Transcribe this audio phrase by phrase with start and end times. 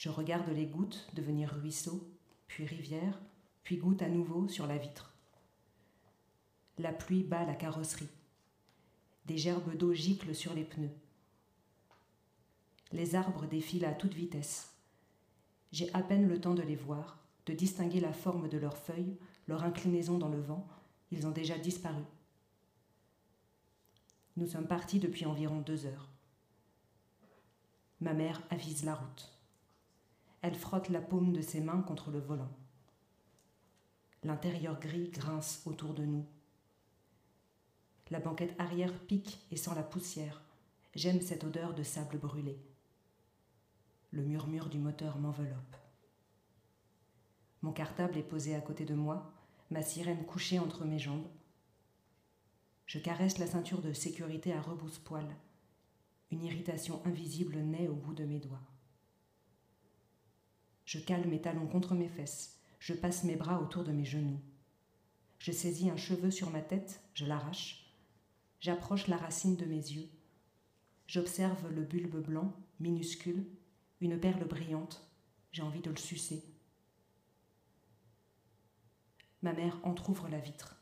[0.00, 2.02] Je regarde les gouttes devenir ruisseau,
[2.46, 3.20] puis rivière,
[3.62, 5.12] puis gouttes à nouveau sur la vitre.
[6.78, 8.08] La pluie bat la carrosserie.
[9.26, 10.96] Des gerbes d'eau giclent sur les pneus.
[12.92, 14.72] Les arbres défilent à toute vitesse.
[15.70, 19.18] J'ai à peine le temps de les voir, de distinguer la forme de leurs feuilles,
[19.48, 20.66] leur inclinaison dans le vent.
[21.10, 22.04] Ils ont déjà disparu.
[24.38, 26.08] Nous sommes partis depuis environ deux heures.
[28.00, 29.39] Ma mère avise la route.
[30.42, 32.50] Elle frotte la paume de ses mains contre le volant.
[34.22, 36.26] L'intérieur gris grince autour de nous.
[38.10, 40.42] La banquette arrière pique et sent la poussière.
[40.94, 42.58] J'aime cette odeur de sable brûlé.
[44.12, 45.76] Le murmure du moteur m'enveloppe.
[47.62, 49.30] Mon cartable est posé à côté de moi,
[49.70, 51.28] ma sirène couchée entre mes jambes.
[52.86, 55.28] Je caresse la ceinture de sécurité à rebousse-poil.
[56.30, 58.69] Une irritation invisible naît au bout de mes doigts.
[60.90, 62.58] Je cale mes talons contre mes fesses.
[62.80, 64.40] Je passe mes bras autour de mes genoux.
[65.38, 67.94] Je saisis un cheveu sur ma tête, je l'arrache.
[68.58, 70.08] J'approche la racine de mes yeux.
[71.06, 73.46] J'observe le bulbe blanc, minuscule,
[74.00, 75.08] une perle brillante.
[75.52, 76.42] J'ai envie de le sucer.
[79.42, 80.74] Ma mère entr'ouvre la vitre.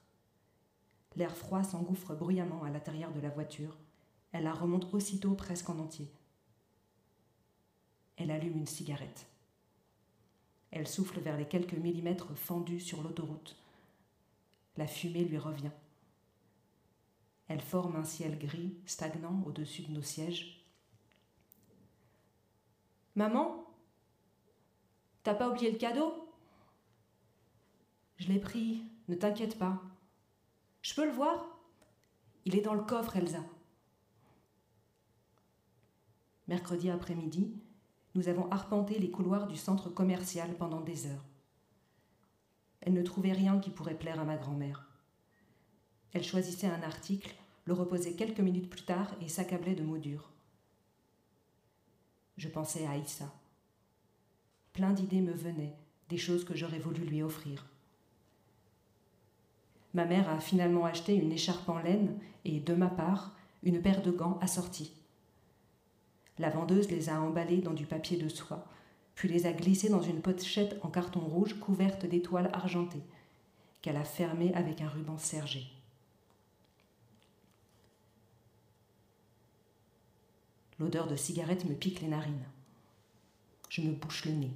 [1.17, 3.77] L'air froid s'engouffre bruyamment à l'intérieur de la voiture.
[4.33, 6.11] Elle la remonte aussitôt presque en entier.
[8.17, 9.27] Elle allume une cigarette.
[10.71, 13.57] Elle souffle vers les quelques millimètres fendus sur l'autoroute.
[14.77, 15.71] La fumée lui revient.
[17.49, 20.63] Elle forme un ciel gris, stagnant au-dessus de nos sièges.
[23.15, 23.65] Maman
[25.23, 26.33] T'as pas oublié le cadeau?
[28.17, 29.83] Je l'ai pris, ne t'inquiète pas.
[30.83, 31.59] Je peux le voir?
[32.45, 33.45] Il est dans le coffre, Elsa.
[36.47, 37.61] Mercredi après-midi,
[38.15, 41.25] nous avons arpenté les couloirs du centre commercial pendant des heures.
[42.81, 44.87] Elle ne trouvait rien qui pourrait plaire à ma grand-mère.
[46.13, 50.31] Elle choisissait un article, le reposait quelques minutes plus tard et s'accablait de mots durs.
[52.39, 53.33] Je pensais à Aïssa.
[54.73, 55.77] Plein d'idées me venaient,
[56.09, 57.67] des choses que j'aurais voulu lui offrir.
[59.93, 64.03] Ma mère a finalement acheté une écharpe en laine et, de ma part, une paire
[64.03, 64.93] de gants assortis.
[66.39, 68.65] La vendeuse les a emballés dans du papier de soie,
[69.15, 73.03] puis les a glissés dans une pochette en carton rouge couverte d'étoiles argentées,
[73.83, 75.67] qu'elle a fermée avec un ruban sergé.
[80.79, 82.47] L'odeur de cigarette me pique les narines.
[83.69, 84.53] Je me bouche le nez.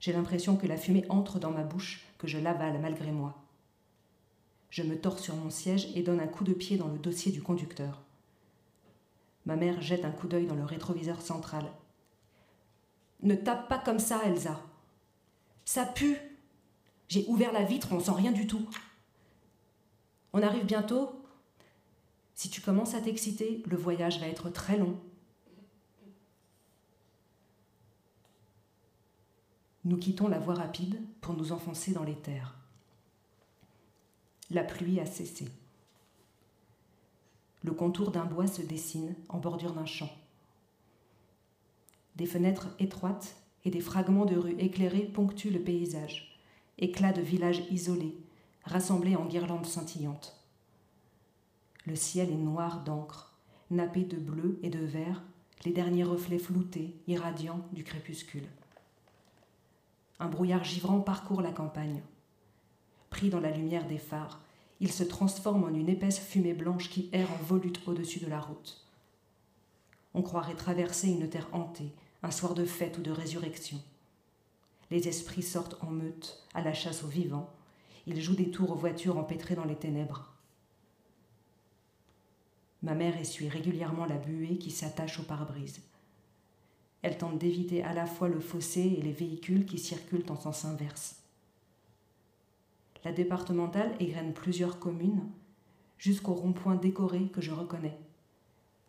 [0.00, 3.40] J'ai l'impression que la fumée entre dans ma bouche, que je l'avale malgré moi.
[4.70, 7.30] Je me tords sur mon siège et donne un coup de pied dans le dossier
[7.30, 8.02] du conducteur.
[9.46, 11.64] Ma mère jette un coup d'œil dans le rétroviseur central.
[13.22, 14.60] Ne tape pas comme ça, Elsa.
[15.64, 16.18] Ça pue.
[17.08, 18.68] J'ai ouvert la vitre, on sent rien du tout.
[20.32, 21.22] On arrive bientôt.
[22.34, 25.00] Si tu commences à t'exciter, le voyage va être très long.
[29.84, 32.56] Nous quittons la voie rapide pour nous enfoncer dans les terres.
[34.50, 35.46] La pluie a cessé.
[37.66, 40.08] Le contour d'un bois se dessine en bordure d'un champ.
[42.14, 43.34] Des fenêtres étroites
[43.64, 46.40] et des fragments de rues éclairées ponctuent le paysage,
[46.78, 48.16] éclats de villages isolés,
[48.62, 50.40] rassemblés en guirlandes scintillantes.
[51.86, 53.36] Le ciel est noir d'encre,
[53.72, 55.24] nappé de bleu et de vert,
[55.64, 58.46] les derniers reflets floutés, irradiants du crépuscule.
[60.20, 62.00] Un brouillard givrant parcourt la campagne.
[63.10, 64.40] Pris dans la lumière des phares,
[64.80, 68.40] il se transforme en une épaisse fumée blanche qui erre en volute au-dessus de la
[68.40, 68.84] route.
[70.14, 71.92] On croirait traverser une terre hantée,
[72.22, 73.80] un soir de fête ou de résurrection.
[74.90, 77.50] Les esprits sortent en meute, à la chasse aux vivants.
[78.06, 80.32] Ils jouent des tours aux voitures empêtrées dans les ténèbres.
[82.82, 85.80] Ma mère essuie régulièrement la buée qui s'attache au pare-brise.
[87.02, 90.64] Elle tente d'éviter à la fois le fossé et les véhicules qui circulent en sens
[90.64, 91.16] inverse.
[93.06, 95.30] La départementale égrène plusieurs communes,
[95.96, 97.96] jusqu'au rond-point décoré que je reconnais,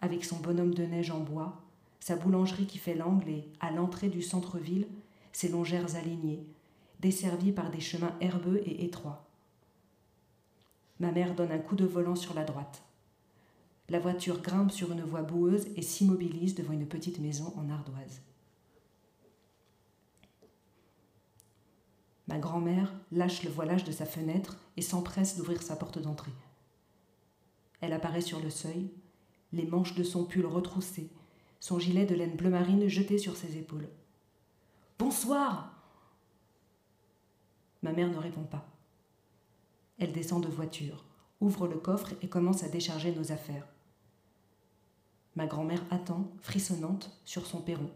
[0.01, 1.61] avec son bonhomme de neige en bois,
[1.99, 4.87] sa boulangerie qui fait l'angle et, à l'entrée du centre-ville,
[5.33, 6.43] ses longères alignées,
[6.99, 9.29] desservies par des chemins herbeux et étroits.
[10.99, 12.81] Ma mère donne un coup de volant sur la droite.
[13.87, 18.23] La voiture grimpe sur une voie boueuse et s'immobilise devant une petite maison en ardoise.
[22.27, 26.33] Ma grand-mère lâche le voilage de sa fenêtre et s'empresse d'ouvrir sa porte d'entrée.
[27.79, 28.91] Elle apparaît sur le seuil,
[29.53, 31.09] les manches de son pull retroussées,
[31.59, 33.87] son gilet de laine bleu marine jeté sur ses épaules.
[34.99, 35.73] Bonsoir
[37.81, 38.67] Ma mère ne répond pas.
[39.99, 41.05] Elle descend de voiture,
[41.39, 43.67] ouvre le coffre et commence à décharger nos affaires.
[45.35, 47.91] Ma grand-mère attend, frissonnante, sur son perron.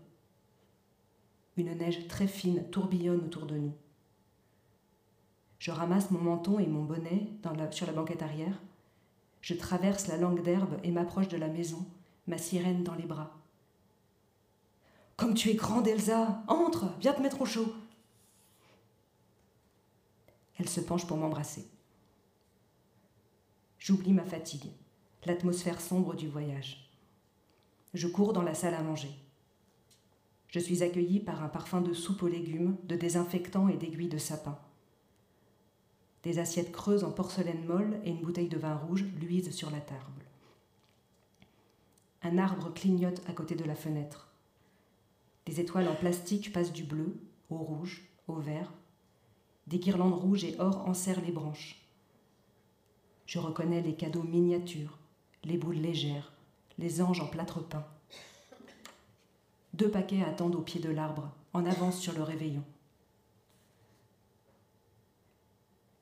[1.58, 3.74] Une neige très fine tourbillonne autour de nous.
[5.62, 7.28] Je ramasse mon menton et mon bonnet
[7.70, 8.60] sur la banquette arrière.
[9.42, 11.86] Je traverse la langue d'herbe et m'approche de la maison,
[12.26, 13.30] ma sirène dans les bras.
[15.18, 17.76] Comme tu es grande, Elsa Entre Viens te mettre au chaud
[20.58, 21.68] Elle se penche pour m'embrasser.
[23.78, 24.72] J'oublie ma fatigue,
[25.28, 26.92] l'atmosphère sombre du voyage.
[27.94, 29.12] Je cours dans la salle à manger.
[30.48, 34.18] Je suis accueillie par un parfum de soupe aux légumes, de désinfectants et d'aiguilles de
[34.18, 34.58] sapin.
[36.24, 39.82] Des assiettes creuses en porcelaine molle et une bouteille de vin rouge luisent sur la
[39.82, 40.26] table.
[42.22, 44.30] Un arbre clignote à côté de la fenêtre.
[45.48, 47.16] Des étoiles en plastique passent du bleu
[47.50, 48.72] au rouge, au vert.
[49.66, 51.82] Des guirlandes rouges et or enserrent les branches.
[53.26, 55.00] Je reconnais les cadeaux miniatures,
[55.44, 56.34] les boules légères,
[56.78, 57.86] les anges en plâtre peint.
[59.74, 62.64] Deux paquets attendent au pied de l'arbre, en avance sur le réveillon.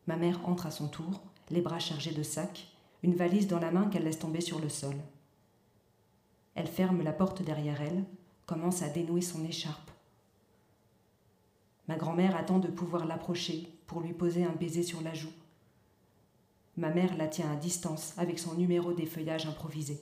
[0.10, 1.22] Ma mère entre à son tour,
[1.52, 2.66] les bras chargés de sacs,
[3.04, 4.96] une valise dans la main qu'elle laisse tomber sur le sol.
[6.56, 8.04] Elle ferme la porte derrière elle,
[8.48, 9.92] commence à dénouer son écharpe.
[11.88, 15.30] Ma grand-mère attend de pouvoir l'approcher pour lui poser un baiser sur la joue.
[16.76, 20.02] Ma mère la tient à distance avec son numéro des feuillages improvisés.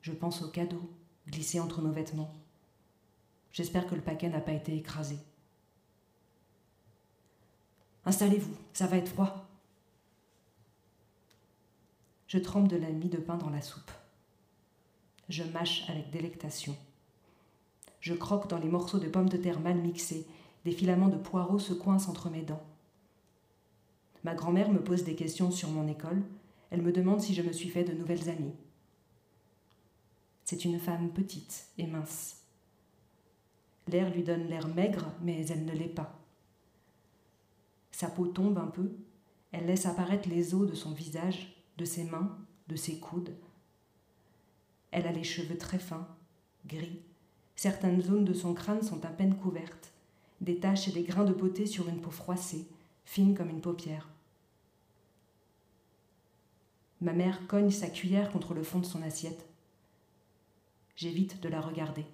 [0.00, 0.82] Je pense au cadeau
[1.28, 2.34] glissé entre nos vêtements.
[3.52, 5.18] J'espère que le paquet n'a pas été écrasé.
[8.06, 9.48] Installez-vous, ça va être froid.
[12.28, 13.90] Je trempe de la mie de pain dans la soupe.
[15.28, 16.76] Je mâche avec délectation.
[18.00, 20.24] Je croque dans les morceaux de pommes de terre mal mixés,
[20.64, 22.62] des filaments de poireaux se coincent entre mes dents.
[24.22, 26.22] Ma grand-mère me pose des questions sur mon école,
[26.70, 28.54] elle me demande si je me suis fait de nouvelles amies.
[30.44, 32.42] C'est une femme petite et mince.
[33.88, 36.25] L'air lui donne l'air maigre, mais elle ne l'est pas.
[37.96, 38.90] Sa peau tombe un peu,
[39.52, 42.36] elle laisse apparaître les os de son visage, de ses mains,
[42.68, 43.34] de ses coudes.
[44.90, 46.06] Elle a les cheveux très fins,
[46.66, 47.00] gris.
[47.54, 49.94] Certaines zones de son crâne sont à peine couvertes,
[50.42, 52.68] des taches et des grains de beauté sur une peau froissée,
[53.06, 54.10] fine comme une paupière.
[57.00, 59.48] Ma mère cogne sa cuillère contre le fond de son assiette.
[60.96, 62.04] J'évite de la regarder.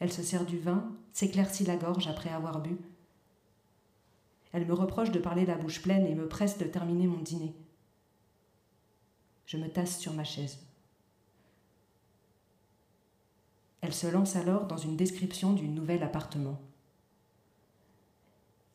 [0.00, 2.76] Elle se sert du vin, s'éclaircit la gorge après avoir bu.
[4.52, 7.54] Elle me reproche de parler la bouche pleine et me presse de terminer mon dîner.
[9.46, 10.58] Je me tasse sur ma chaise.
[13.80, 16.60] Elle se lance alors dans une description du nouvel appartement.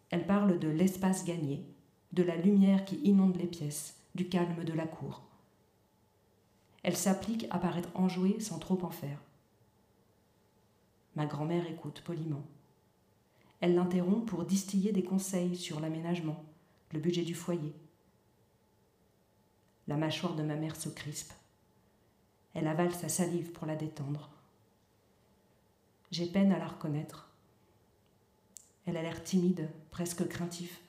[0.10, 1.66] Elle parle de l'espace gagné,
[2.12, 5.22] de la lumière qui inonde les pièces, du calme de la cour.
[6.84, 9.20] Elle s'applique à paraître enjouée sans trop en faire.
[11.16, 12.44] Ma grand-mère écoute poliment.
[13.60, 16.44] Elle l'interrompt pour distiller des conseils sur l'aménagement,
[16.92, 17.74] le budget du foyer.
[19.88, 21.34] La mâchoire de ma mère se crispe.
[22.54, 24.30] Elle avale sa salive pour la détendre.
[26.12, 27.30] J'ai peine à la reconnaître.
[28.86, 30.82] Elle a l'air timide, presque craintif.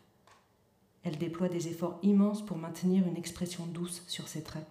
[1.05, 4.67] Elle déploie des efforts immenses pour maintenir une expression douce sur ses traits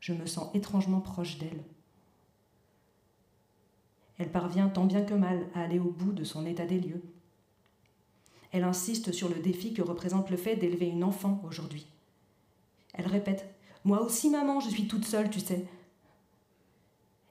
[0.00, 1.62] je me sens étrangement proche d'elle.
[4.18, 7.02] Elle parvient tant bien que mal à aller au bout de son état des lieux.
[8.50, 11.86] Elle insiste sur le défi que représente le fait d'élever une enfant aujourd'hui.
[12.94, 13.48] Elle répète
[13.84, 15.64] Moi aussi, maman, je suis toute seule, tu sais.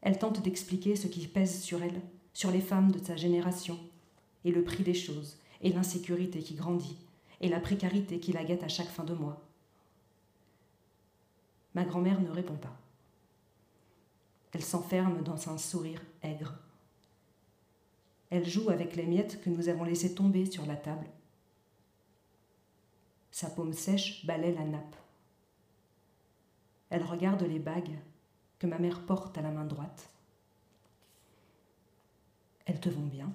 [0.01, 2.01] Elle tente d'expliquer ce qui pèse sur elle,
[2.34, 3.77] sur les femmes de sa génération,
[4.46, 6.98] et le prix des choses, et l'insécurité qui grandit,
[7.41, 9.41] et la précarité qui la guette à chaque fin de mois.
[11.74, 12.75] Ma grand-mère ne répond pas.
[14.53, 16.53] Elle s'enferme dans un sourire aigre.
[18.29, 21.07] Elle joue avec les miettes que nous avons laissées tomber sur la table.
[23.31, 24.96] Sa paume sèche balaie la nappe.
[26.89, 28.00] Elle regarde les bagues
[28.60, 30.10] que ma mère porte à la main droite.
[32.65, 33.31] Elles te vont bien.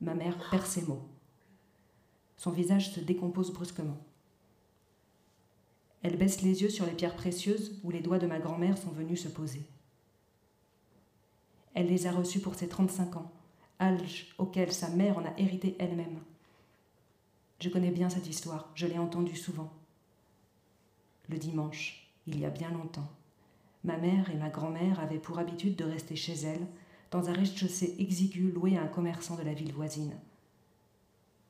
[0.00, 1.08] Ma mère perd ses mots.
[2.36, 3.98] Son visage se décompose brusquement.
[6.02, 8.90] Elle baisse les yeux sur les pierres précieuses où les doigts de ma grand-mère sont
[8.90, 9.62] venus se poser.
[11.74, 13.30] Elle les a reçues pour ses 35 ans,
[13.80, 16.20] âge auquel sa mère en a hérité elle-même.
[17.60, 19.72] Je connais bien cette histoire, je l'ai entendue souvent.
[21.28, 23.08] Le dimanche, il y a bien longtemps,
[23.84, 26.66] Ma mère et ma grand-mère avaient pour habitude de rester chez elles,
[27.10, 30.16] dans un rez-de-chaussée exigu loué à un commerçant de la ville voisine.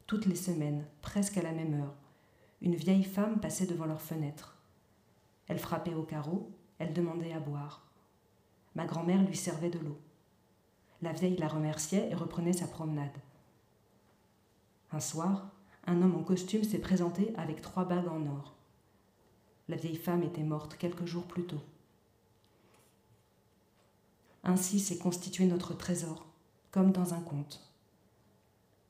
[0.09, 1.95] Toutes les semaines, presque à la même heure,
[2.61, 4.59] une vieille femme passait devant leur fenêtre.
[5.47, 7.87] Elle frappait au carreau, elle demandait à boire.
[8.75, 9.99] Ma grand-mère lui servait de l'eau.
[11.05, 13.19] La vieille la remerciait et reprenait sa promenade.
[14.91, 15.51] Un soir,
[15.87, 18.55] un homme en costume s'est présenté avec trois bagues en or.
[19.69, 21.61] La vieille femme était morte quelques jours plus tôt.
[24.45, 26.25] Ainsi s'est constitué notre trésor,
[26.71, 27.61] comme dans un conte.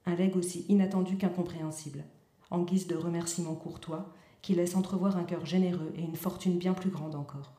[0.07, 2.05] Un legs aussi inattendu qu'incompréhensible,
[2.49, 6.75] en guise de remerciement courtois qui laisse entrevoir un cœur généreux et une fortune bien
[6.75, 7.55] plus grande encore.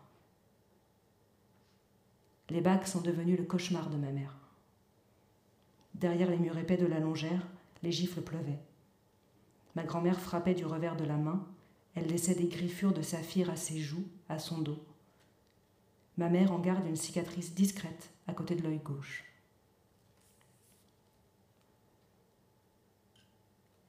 [2.50, 4.45] Les bagues sont devenues le cauchemar de ma mère.
[5.96, 7.48] Derrière les murs épais de la longère,
[7.82, 8.60] les gifles pleuvaient.
[9.76, 11.48] Ma grand-mère frappait du revers de la main,
[11.96, 14.84] elle laissait des griffures de saphir à ses joues, à son dos.
[16.18, 19.24] Ma mère en garde une cicatrice discrète à côté de l'œil gauche.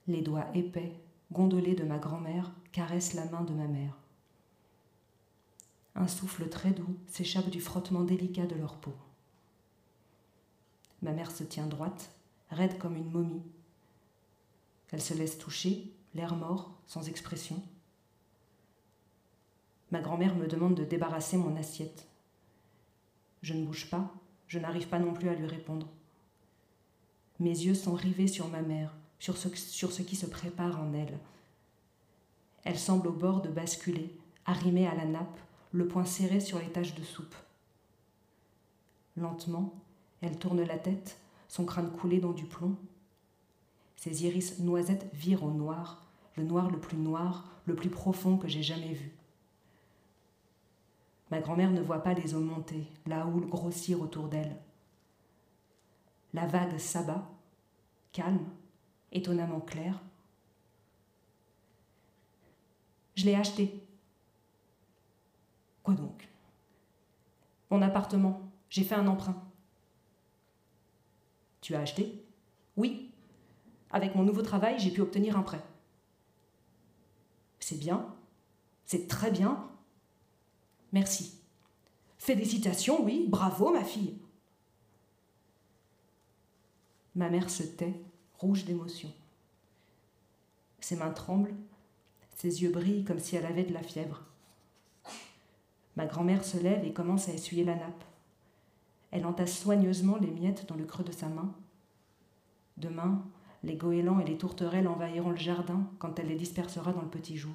[0.06, 0.92] Les doigts épais,
[1.32, 3.98] gondolés de ma grand-mère caressent la main de ma mère.
[5.96, 8.94] Un souffle très doux s'échappe du frottement délicat de leur peau.
[11.02, 12.10] Ma mère se tient droite,
[12.50, 13.42] raide comme une momie.
[14.90, 17.62] Elle se laisse toucher, l'air mort, sans expression.
[19.90, 22.06] Ma grand-mère me demande de débarrasser mon assiette.
[23.42, 24.12] Je ne bouge pas,
[24.48, 25.88] je n'arrive pas non plus à lui répondre.
[27.38, 30.92] Mes yeux sont rivés sur ma mère, sur ce, sur ce qui se prépare en
[30.94, 31.18] elle.
[32.64, 35.38] Elle semble au bord de basculer, arrimée à la nappe,
[35.72, 37.34] le poing serré sur les taches de soupe.
[39.16, 39.74] Lentement,
[40.22, 41.18] elle tourne la tête,
[41.48, 42.76] son crâne coulé dans du plomb.
[43.96, 46.06] Ses iris noisettes virent au noir,
[46.36, 49.12] le noir le plus noir, le plus profond que j'ai jamais vu.
[51.30, 54.56] Ma grand-mère ne voit pas les eaux monter, la houle grossir autour d'elle.
[56.34, 57.28] La vague s'abat,
[58.12, 58.46] calme,
[59.12, 60.00] étonnamment claire.
[63.16, 63.82] Je l'ai acheté.
[65.82, 66.28] Quoi donc?
[67.70, 68.42] Mon appartement.
[68.68, 69.45] J'ai fait un emprunt.
[71.66, 72.24] Tu as acheté?
[72.76, 73.10] Oui.
[73.90, 75.64] Avec mon nouveau travail, j'ai pu obtenir un prêt.
[77.58, 78.14] C'est bien.
[78.84, 79.68] C'est très bien.
[80.92, 81.40] Merci.
[82.18, 84.16] Félicitations, oui, bravo, ma fille.
[87.16, 88.00] Ma mère se tait,
[88.38, 89.12] rouge d'émotion.
[90.78, 91.56] Ses mains tremblent,
[92.36, 94.22] ses yeux brillent comme si elle avait de la fièvre.
[95.96, 98.04] Ma grand-mère se lève et commence à essuyer la nappe.
[99.10, 101.54] Elle entasse soigneusement les miettes dans le creux de sa main.
[102.76, 103.24] Demain,
[103.62, 107.36] les goélands et les tourterelles envahiront le jardin quand elle les dispersera dans le petit
[107.36, 107.54] jour.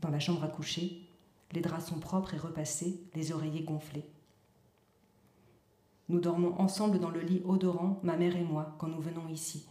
[0.00, 1.00] Dans la chambre à coucher,
[1.52, 4.04] les draps sont propres et repassés, les oreillers gonflés.
[6.08, 9.66] Nous dormons ensemble dans le lit odorant, ma mère et moi, quand nous venons ici.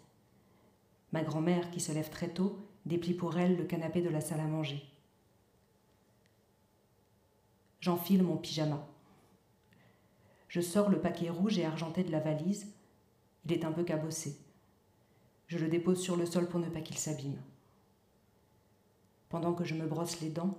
[1.11, 4.39] Ma grand-mère, qui se lève très tôt, déplie pour elle le canapé de la salle
[4.39, 4.83] à manger.
[7.83, 8.81] J'enfile mon pyjama.
[10.47, 12.73] Je sors le paquet rouge et argenté de la valise.
[13.43, 14.37] Il est un peu cabossé.
[15.47, 17.41] Je le dépose sur le sol pour ne pas qu'il s'abîme.
[19.27, 20.57] Pendant que je me brosse les dents,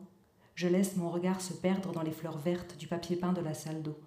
[0.55, 3.55] je laisse mon regard se perdre dans les fleurs vertes du papier peint de la
[3.55, 3.99] salle d'eau.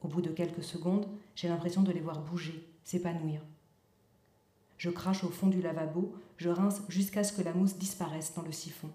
[0.00, 3.40] Au bout de quelques secondes, j'ai l'impression de les voir bouger, s'épanouir.
[4.78, 8.42] Je crache au fond du lavabo, je rince jusqu'à ce que la mousse disparaisse dans
[8.42, 8.90] le siphon.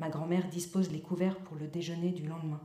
[0.00, 2.62] Ma grand-mère dispose les couverts pour le déjeuner du lendemain.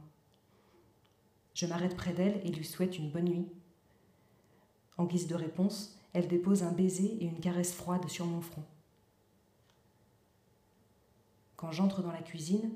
[1.53, 3.51] Je m'arrête près d'elle et lui souhaite une bonne nuit.
[4.97, 8.63] En guise de réponse, elle dépose un baiser et une caresse froide sur mon front.
[11.57, 12.71] Quand j'entre dans la cuisine,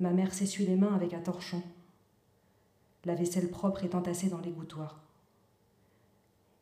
[0.00, 1.62] ma mère s'essuie les mains avec un torchon.
[3.04, 5.02] La vaisselle propre est entassée dans l'égouttoir.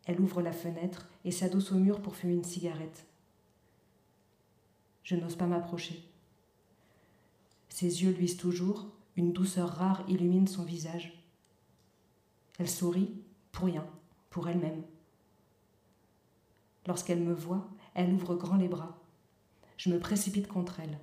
[0.07, 3.07] Elle ouvre la fenêtre et s'adosse au mur pour fumer une cigarette.
[5.05, 6.03] Je n'ose pas m'approcher.
[7.77, 11.23] Ses yeux luisent toujours, une douceur rare illumine son visage.
[12.59, 13.13] Elle sourit,
[13.53, 13.87] pour rien,
[14.31, 14.83] pour elle-même.
[16.87, 18.99] Lorsqu'elle me voit, elle ouvre grand les bras.
[19.77, 20.99] Je me précipite contre elle.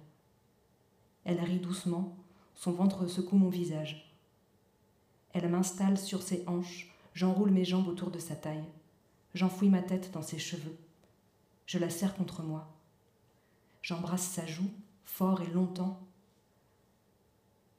[1.25, 2.17] Elle rit doucement,
[2.55, 4.11] son ventre secoue mon visage.
[5.33, 8.65] Elle m'installe sur ses hanches, j'enroule mes jambes autour de sa taille.
[9.35, 10.75] J'enfouis ma tête dans ses cheveux.
[11.67, 12.67] Je la serre contre moi.
[13.83, 14.71] J'embrasse sa joue,
[15.05, 15.99] fort et longtemps.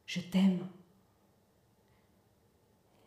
[0.06, 0.66] Je t'aime.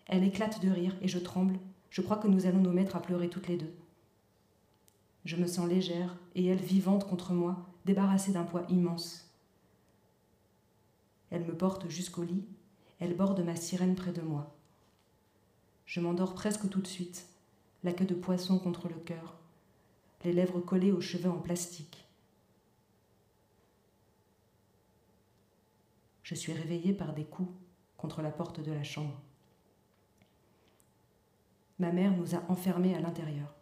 [0.08, 1.60] Elle éclate de rire et je tremble.
[1.90, 3.74] Je crois que nous allons nous mettre à pleurer toutes les deux.
[5.26, 9.30] Je me sens légère et elle vivante contre moi, débarrassée d'un poids immense.
[11.30, 12.46] Elle me porte jusqu'au lit,
[13.00, 14.56] elle borde ma sirène près de moi.
[15.86, 17.28] Je m'endors presque tout de suite,
[17.84, 19.38] la queue de poisson contre le cœur,
[20.24, 22.07] les lèvres collées aux cheveux en plastique.
[26.28, 27.54] Je suis réveillée par des coups
[27.96, 29.18] contre la porte de la chambre.
[31.80, 33.56] Ma mère nous a enfermés à l'intérieur.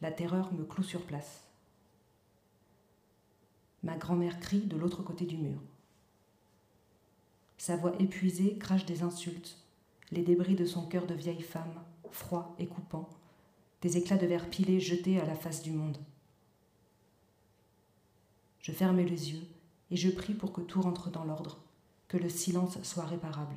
[0.00, 1.46] La terreur me cloue sur place.
[3.82, 5.60] Ma grand-mère crie de l'autre côté du mur.
[7.58, 9.58] Sa voix épuisée crache des insultes,
[10.10, 13.06] les débris de son cœur de vieille femme, froid et coupant,
[13.82, 15.98] des éclats de verre pilés jetés à la face du monde.
[18.62, 19.46] Je ferme les yeux
[19.90, 21.58] et je prie pour que tout rentre dans l'ordre,
[22.08, 23.56] que le silence soit réparable.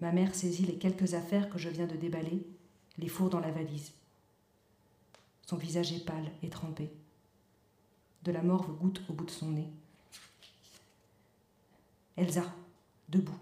[0.00, 2.46] Ma mère saisit les quelques affaires que je viens de déballer,
[2.98, 3.92] les fourre dans la valise.
[5.46, 6.90] Son visage est pâle et trempé.
[8.24, 9.68] De la morve goutte au bout de son nez.
[12.16, 12.44] Elsa,
[13.08, 13.38] debout.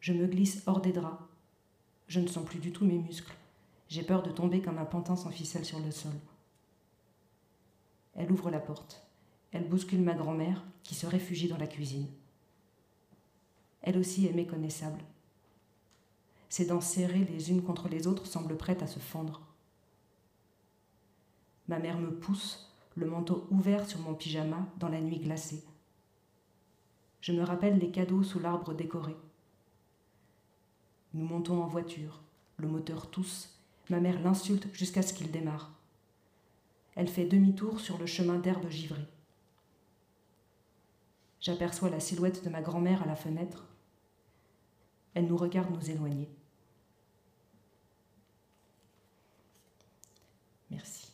[0.00, 1.22] Je me glisse hors des draps.
[2.08, 3.34] Je ne sens plus du tout mes muscles.
[3.88, 6.12] J'ai peur de tomber comme un pantin sans ficelle sur le sol.
[8.16, 9.06] Elle ouvre la porte.
[9.52, 12.08] Elle bouscule ma grand-mère qui se réfugie dans la cuisine.
[13.82, 15.00] Elle aussi est méconnaissable.
[16.48, 19.42] Ses dents serrées les unes contre les autres semblent prêtes à se fendre.
[21.68, 25.62] Ma mère me pousse, le manteau ouvert sur mon pyjama dans la nuit glacée.
[27.20, 29.16] Je me rappelle les cadeaux sous l'arbre décoré.
[31.12, 32.20] Nous montons en voiture,
[32.56, 33.58] le moteur tousse,
[33.90, 35.72] ma mère l'insulte jusqu'à ce qu'il démarre.
[36.96, 39.06] Elle fait demi-tour sur le chemin d'herbe givrée.
[41.40, 43.66] J'aperçois la silhouette de ma grand-mère à la fenêtre.
[45.14, 46.28] Elle nous regarde nous éloigner.
[50.70, 51.12] Merci.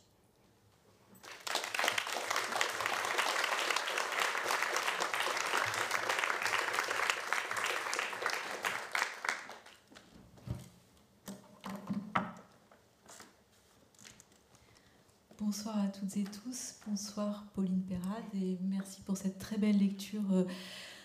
[15.39, 16.75] Bonsoir à et tous.
[16.89, 20.45] Bonsoir Pauline Perrade et merci pour cette très belle lecture euh,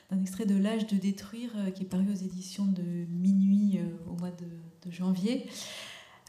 [0.10, 4.12] d'un extrait de L'âge de détruire euh, qui est paru aux éditions de Minuit euh,
[4.12, 5.46] au mois de, janvier.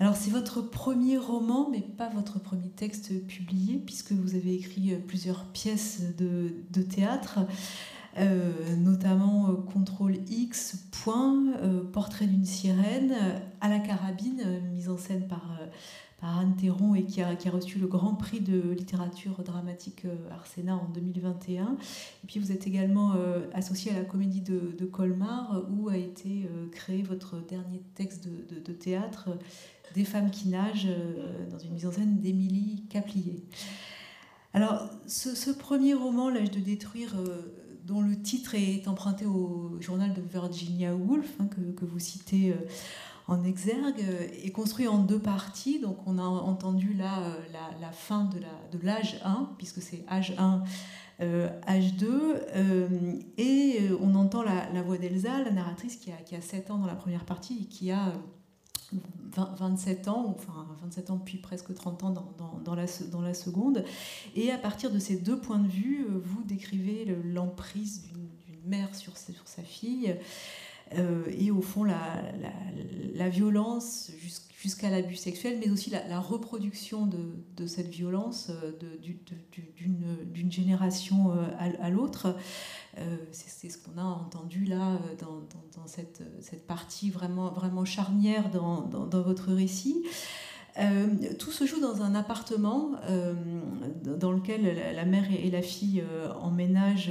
[0.00, 4.96] Alors c'est votre premier roman, mais pas votre premier texte publié, puisque vous avez écrit
[5.07, 7.38] plusieurs pièces de, théâtre,
[8.78, 11.52] notamment Contrôle X, Point,
[11.92, 13.14] Portrait d'une sirène,
[13.61, 15.57] à la carabine, mise en scène par
[16.20, 20.76] par Anne Théron et qui a, reçu le Grand Prix de littérature dramatique euh, Arsena
[20.76, 21.76] en 2021.
[22.24, 26.48] Et puis vous êtes également euh, associé à la Comédie de, Colmar où a été
[26.50, 29.31] euh, créé votre dernier texte de, théâtre,
[29.94, 30.88] Des femmes qui nagent,
[31.50, 33.44] dans une mise en scène d'Émilie Caplier.
[34.54, 37.14] Alors ce, premier roman, L'âge de détruire,
[37.85, 42.54] dont le titre est emprunté au journal de Virginia Woolf, hein, que, vous citez
[43.28, 44.04] en exergue
[44.42, 45.78] est construit en deux parties.
[45.78, 47.34] Donc on a entendu là euh,
[47.80, 50.62] la, fin de l'âge 1, puisque c'est âge 1,
[51.66, 52.40] âge 2,
[53.36, 56.78] et euh, on entend la, voix d'Elsa, la narratrice qui a, qui a 7 ans
[56.78, 58.12] dans la première partie et qui a
[59.36, 62.10] 27 ans, enfin 27 ans puis presque 30 ans
[62.64, 63.84] dans, la, dans la seconde.
[64.34, 68.94] Et à partir de ces deux points de vue, euh, vous décrivez l'emprise d'une mère
[68.94, 70.22] sur, sur sa fille, euh,
[70.92, 71.98] et au fond la,
[73.14, 74.11] la, violence
[74.61, 78.72] jusqu'à l'abus sexuel, mais aussi la, reproduction de, cette violence euh,
[79.74, 82.37] d'une génération euh, à, l'autre.
[83.31, 85.40] C'est ce qu'on a entendu là dans,
[85.77, 90.03] dans, cette, cette, partie vraiment, vraiment charnière dans, dans votre récit.
[90.78, 93.34] Euh, tout se joue dans un appartement euh,
[94.04, 97.10] dans lequel la, mère et, la fille euh, emménagent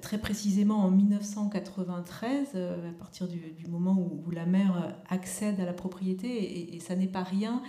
[0.00, 6.74] très précisément en 1993, à partir du, moment où, la mère accède à la propriété,
[6.74, 7.62] et, ça n'est pas rien.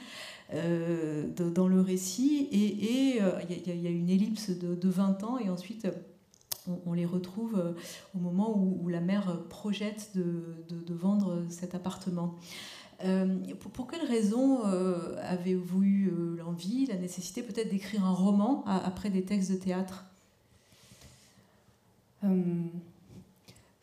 [0.53, 5.87] dans le récit et il y, a une ellipse de, 20 ans et ensuite
[6.85, 7.75] on, les retrouve
[8.15, 12.35] au moment où, la mère projette de vendre cet appartement.
[13.03, 13.37] Euh,
[13.73, 19.09] pour, quelles raisons euh, avez-vous eu euh, l'envie, la nécessité peut-être d'écrire un roman après
[19.09, 20.05] des textes de théâtre?
[22.23, 22.29] En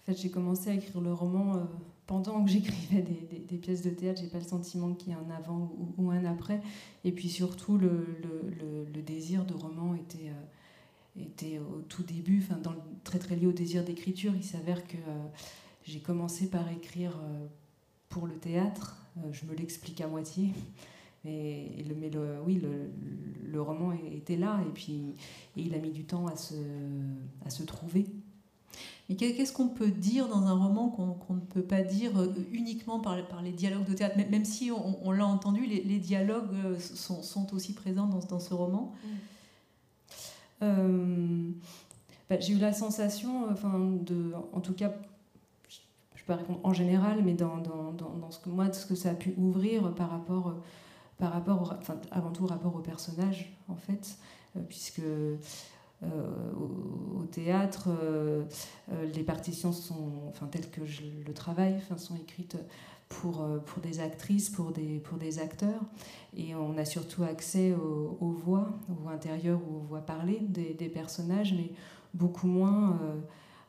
[0.05, 1.67] fait, j'ai commencé à écrire le roman
[2.07, 4.21] pendant que j'écrivais des, pièces de théâtre.
[4.21, 6.61] J'ai pas le sentiment qu'il y ait un avant ou, un après.
[7.05, 8.05] Et puis surtout, le,
[9.07, 12.61] désir de roman était au tout début, enfin,
[13.05, 14.33] très très lié au désir d'écriture.
[14.35, 14.97] Il s'avère que
[15.87, 17.13] j'ai commencé par écrire
[18.09, 20.51] pour le théâtre je me l'explique à moitié.
[21.27, 22.91] Et, le, mais le, oui, le,
[23.51, 25.15] le, roman était là et puis
[25.57, 26.55] il a mis du temps à se,
[27.47, 28.07] à se trouver.
[29.09, 33.01] Mais qu'est-ce qu'on peut dire dans un roman qu'on ne peut pas dire euh, uniquement
[33.01, 34.17] par, par, les dialogues de théâtre?
[34.31, 38.41] Même si on, l'a entendu, les, les, dialogues euh, sont, sont, aussi présents dans, dans
[38.41, 38.95] ce roman?
[40.63, 41.51] Euh,
[42.31, 44.95] bah, J'ai eu la sensation, enfin, de, en tout cas,
[46.25, 47.63] peux pas répondre en général, mais dans,
[48.31, 50.55] ce que moi, ce que ça a pu ouvrir par rapport,
[51.19, 54.17] par rapport enfin, avant tout rapport au personnage, en fait,
[54.69, 55.03] puisque
[56.13, 56.53] euh,
[57.21, 58.45] au, théâtre, euh,
[58.93, 62.57] euh, les partitions sont, enfin, telles que je le travaille, sont écrites
[63.09, 65.81] pour, pour des actrices, pour des, pour des acteurs.
[66.37, 70.89] Et on a surtout accès aux, voix, aux voix intérieures ou aux voix parlées des,
[70.89, 71.73] personnages, mais
[72.13, 72.99] beaucoup moins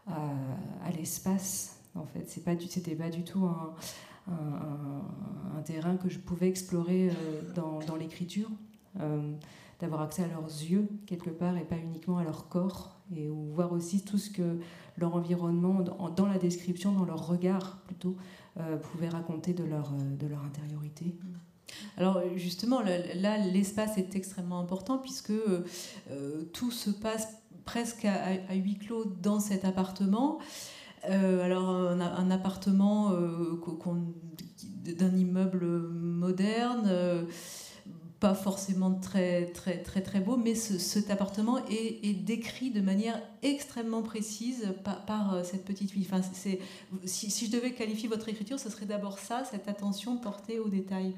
[0.08, 1.80] à l'espace.
[1.95, 3.73] En fait, c'est pas c'était pas du tout un,
[5.63, 7.10] terrain que je pouvais explorer
[7.55, 8.49] dans, dans l'écriture
[9.79, 13.71] d'avoir accès à leurs yeux quelque part et pas uniquement à leur corps, et voir
[13.71, 14.60] aussi tout ce que
[14.97, 18.15] leur environnement, dans, la description, dans leur regard plutôt,
[18.58, 21.15] euh, pouvait raconter de leur, euh, de intériorité.
[21.97, 28.77] Alors justement, là, l'espace est extrêmement important puisque euh, tout se passe presque à, huis
[28.77, 30.39] clos dans cet appartement.
[31.08, 33.12] Alors un, appartement
[34.86, 37.28] d'un immeuble moderne
[38.20, 44.02] pas forcément très très très très beau, mais cet appartement est, décrit de manière extrêmement
[44.02, 44.74] précise
[45.06, 46.08] par, euh, cette petite fille.
[46.10, 46.22] Enfin,
[47.04, 51.13] si, je devais qualifier votre écriture, ce serait d'abord ça, cette attention portée aux détails.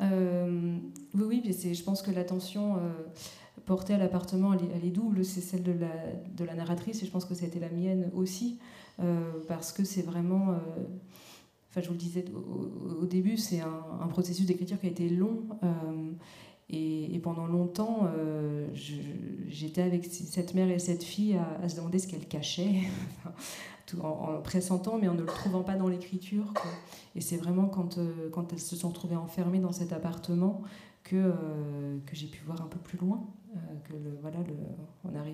[0.00, 0.76] Euh,
[1.14, 2.80] oui, oui, je pense que l'attention euh,
[3.66, 5.24] portée à l'appartement, elle, est double.
[5.24, 8.58] C'est celle de la, narratrice et je pense que ça a été la mienne aussi,
[9.48, 10.54] parce que c'est vraiment
[11.74, 12.24] enfin, je vous le disais
[13.00, 15.42] au, début, c'est un, processus d'écriture qui a été long.
[15.64, 16.12] Euh,
[16.70, 18.68] et, pendant longtemps, euh,
[19.48, 22.82] j'étais avec cette mère et cette fille à, se demander ce qu'elle cachait,
[23.86, 26.52] tout en, pressentant, mais en ne le trouvant pas dans l'écriture.
[27.16, 30.62] Et c'est vraiment quand, euh, quand elles se sont trouvées enfermées dans cet appartement
[31.04, 31.32] que,
[32.06, 33.24] que j'ai pu voir un peu plus loin.
[33.54, 34.38] Euh, que voilà,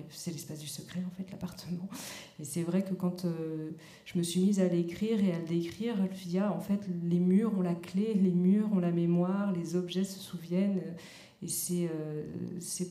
[0.09, 1.89] c'est l'espace du secret en fait, l'appartement.
[2.39, 3.71] Et c'est vrai que quand euh,
[4.05, 5.95] je me suis mise à l'écrire et à le décrire,
[6.39, 10.03] ah, en fait, les murs ont la clé, les murs ont la mémoire, les objets
[10.03, 10.81] se souviennent.
[11.41, 12.23] Et c'est, euh,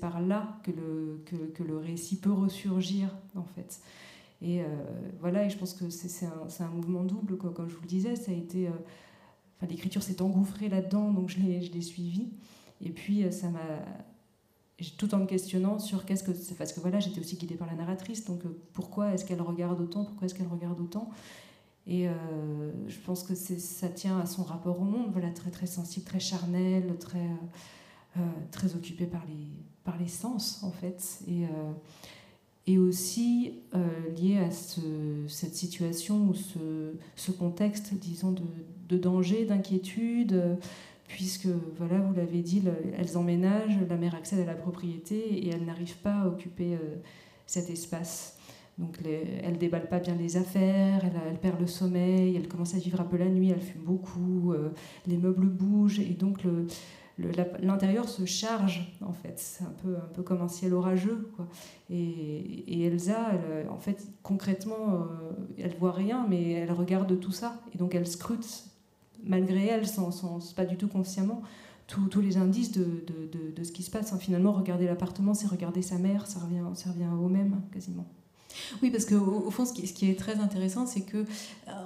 [0.01, 3.81] par là que le, récit peut ressurgir, en fait.
[4.43, 4.63] Et
[5.21, 8.33] voilà, et je pense que c'est, un, mouvement double, comme je vous le disais, ça
[8.33, 8.69] a été...
[8.69, 12.31] enfin, l'écriture s'est engouffrée là-dedans, donc je l'ai, je l'ai suivi.
[12.81, 13.61] Et puis, ça m'a
[14.97, 17.75] tout en me questionnant sur qu'est-ce que parce que voilà j'étais aussi guidée par la
[17.75, 21.11] narratrice donc euh, pourquoi est-ce qu'elle regarde autant pourquoi est-ce qu'elle regarde autant?
[21.87, 22.13] Et euh,
[22.89, 26.21] je pense que ça tient à son rapport au monde voilà très très sensible très
[26.21, 27.29] charnel très
[28.17, 29.49] euh, très occupé par les
[29.85, 31.21] par les sens en fait.
[31.29, 31.45] Et
[32.67, 33.55] et aussi
[34.17, 34.81] lié à ce,
[35.27, 38.43] cette situation ou ce, ce contexte disons de,
[38.89, 40.59] de danger d'inquiétude
[41.11, 42.63] puisque, voilà, vous l'avez dit,
[42.97, 46.97] elles emménagent, la mère accède à la propriété et elle n'arrive pas à occuper euh,
[47.47, 48.39] cet espace.
[48.79, 53.01] Donc elle déballe pas bien les affaires, elle, perd le sommeil, elle commence à vivre
[53.01, 54.71] un peu la nuit, elle fume beaucoup, euh,
[55.07, 56.45] les meubles bougent et donc
[57.61, 59.35] l'intérieur se charge en fait.
[59.39, 61.31] C'est un peu, un peu comme un ciel orageux.
[61.91, 63.33] Et, Elsa,
[63.69, 67.61] en fait, concrètement, euh, elle voit rien, mais elle regarde tout ça.
[67.75, 68.70] Et donc elle scrute
[69.25, 71.43] malgré elle, sans, sans, pas du tout consciemment,
[71.87, 74.13] tous les indices de, de, de, ce qui se passe.
[74.13, 74.19] Hein.
[74.19, 78.07] Finalement, regarder l'appartement, c'est regarder sa mère, ça revient, ça revient au même quasiment.
[78.83, 81.25] Oui, parce qu'au au fond, ce qui, est très intéressant, c'est que, euh,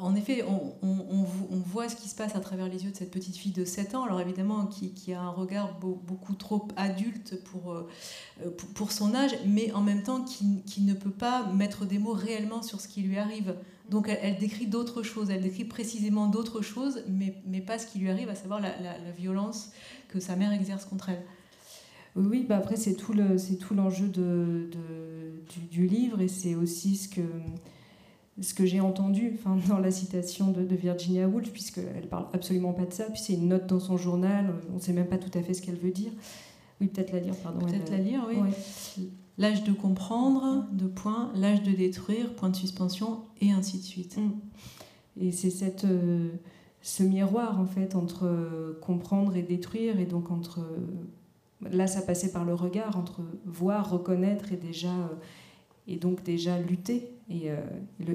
[0.00, 2.96] en effet, on, on, on, voit ce qui se passe à travers les yeux de
[2.96, 6.66] cette petite fille de 7 ans, alors évidemment, qui, qui a un regard beaucoup trop
[6.76, 7.88] adulte pour, euh,
[8.56, 11.98] pour, pour, son âge, mais en même temps, qui, qui, ne peut pas mettre des
[11.98, 13.54] mots réellement sur ce qui lui arrive.
[13.90, 17.98] Donc elle, décrit d'autres choses, elle décrit précisément d'autres choses, mais, mais, pas ce qui
[17.98, 19.72] lui arrive, à savoir la, la, violence
[20.08, 21.22] que sa mère exerce contre elle.
[22.16, 26.54] Oui, bah après c'est tout le c'est tout l'enjeu de, de, du, livre et c'est
[26.54, 27.22] aussi ce que
[28.40, 32.72] ce que j'ai entendu enfin, dans la citation de, de Virginia Woolf, puisqu'elle parle absolument
[32.72, 35.18] pas de ça, puis c'est une note dans son journal, on ne sait même pas
[35.18, 36.12] tout à fait ce qu'elle veut dire.
[36.80, 37.66] Oui, peut-être la lire, pardon.
[37.66, 38.36] Peut-être la lire, oui.
[39.36, 44.16] L'âge de comprendre, de point, l'âge de détruire, point de suspension, et ainsi de suite.
[44.16, 44.30] Mm.
[45.20, 46.30] Et c'est cette, euh,
[46.82, 50.60] ce miroir, en fait, entre euh, comprendre et détruire, et donc entre...
[50.60, 54.92] Euh, là, ça passait par le regard, entre voir, reconnaître et déjà
[55.86, 57.56] et donc déjà lutter et, euh,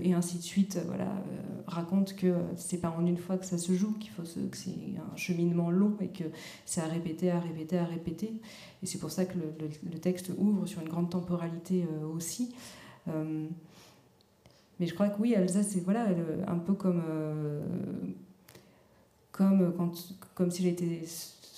[0.03, 3.45] et ainsi de suite euh, voilà euh, raconte que c'est pas en une fois que
[3.45, 6.25] ça se joue qu'il faut que c'est un cheminement long et que
[6.65, 8.39] c'est à répéter à répéter à répéter.
[8.83, 12.53] Et c'est pour ça que le, texte ouvre sur une grande temporalité aussi.
[13.07, 16.07] Mais je crois que oui Elsa c'est voilà
[16.47, 17.01] un peu comme
[19.31, 19.91] comme quand
[20.35, 21.03] comme si j'étais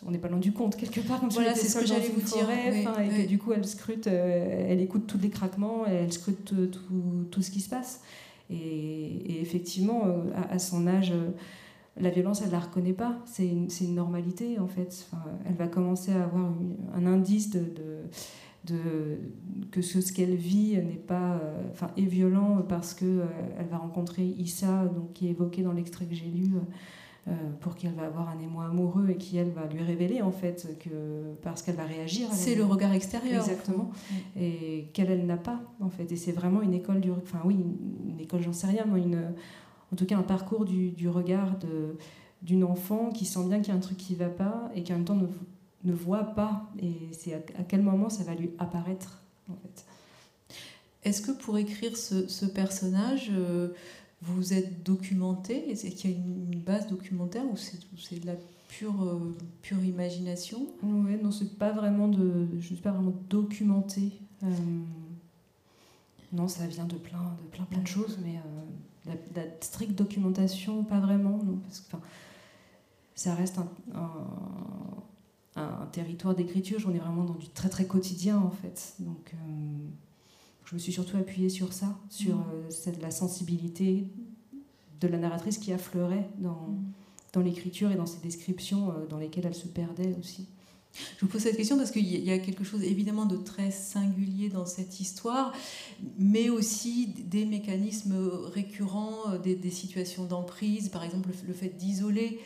[0.06, 1.22] on n'est pas loin du compte quelque part.
[1.30, 2.50] Voilà, c'est ce que j'allais vous dire.
[2.50, 6.70] et que du coup, elle scrute, euh, elle écoute tous les craquements, elle scrute tout,
[7.30, 8.02] tout, ce qui se passe.
[8.50, 11.30] Et, effectivement, euh, à, son âge, euh,
[12.00, 13.20] la violence, elle ne la reconnaît pas.
[13.26, 15.06] C'est une, une, normalité, en fait.
[15.12, 16.52] Enfin, elle va commencer à avoir
[16.96, 17.72] un indice de,
[18.66, 19.20] de,
[19.72, 21.40] que ce, ce qu'elle vit n'est pas,
[21.72, 23.22] enfin, est violent parce que
[23.60, 26.54] elle va rencontrer Issa, donc qui est évoqué dans l'extrait que j'ai lu.
[27.28, 30.32] Euh, pour qu'elle va avoir un émoi amoureux et qui elle va lui révéler en
[30.32, 32.28] fait que parce qu'elle va réagir.
[32.32, 33.44] C'est le regard extérieur.
[33.44, 33.92] Exactement.
[34.36, 36.12] Et qu'elle elle n'a pas en fait.
[36.12, 37.58] Et c'est vraiment une école du, enfin oui,
[38.10, 39.34] une, école j'en sais rien, mais une,
[39.94, 41.58] en tout cas un parcours du, du regard
[42.42, 44.92] d'une enfant qui sent bien qu'il y a un truc qui va pas et qui
[44.92, 45.28] en même temps ne,
[45.84, 46.72] ne voit pas.
[46.82, 49.86] Et c'est à, quel moment ça va lui apparaître en fait.
[51.04, 53.70] Est-ce que pour écrire ce, ce personnage, euh,
[54.22, 55.72] vous êtes documenté?
[55.72, 58.36] Est-ce qu'il y a une base documentaire ou c'est de la
[58.68, 60.68] pure, euh, pure imagination?
[60.84, 62.48] Oui, non, c'est pas vraiment de.
[62.52, 64.12] Je ne suis pas vraiment documentée.
[64.44, 64.48] Euh,
[66.34, 68.38] non, ça vient de plein de, plein, plein de choses, mais
[69.08, 71.38] euh, la, stricte documentation, pas vraiment.
[71.44, 71.98] Non, parce que
[73.16, 76.80] ça reste un, un, un territoire d'écriture.
[76.80, 78.94] J'en ai vraiment dans du très très quotidien en fait.
[79.00, 79.34] Donc
[80.72, 82.46] je me suis surtout appuyée sur ça, sur mm.
[82.88, 84.06] euh, la sensibilité
[85.02, 86.92] de la narratrice qui affleurait dans, mm.
[87.34, 90.48] dans l'écriture et dans ses descriptions euh, dans lesquelles elle se perdait aussi.
[91.18, 94.50] Je vous pose cette question parce qu'il y a quelque chose évidemment de très singulier
[94.50, 95.54] dans cette histoire,
[96.18, 102.40] mais aussi des mécanismes récurrents, euh, des, situations d'emprise, par exemple le, fait d'isoler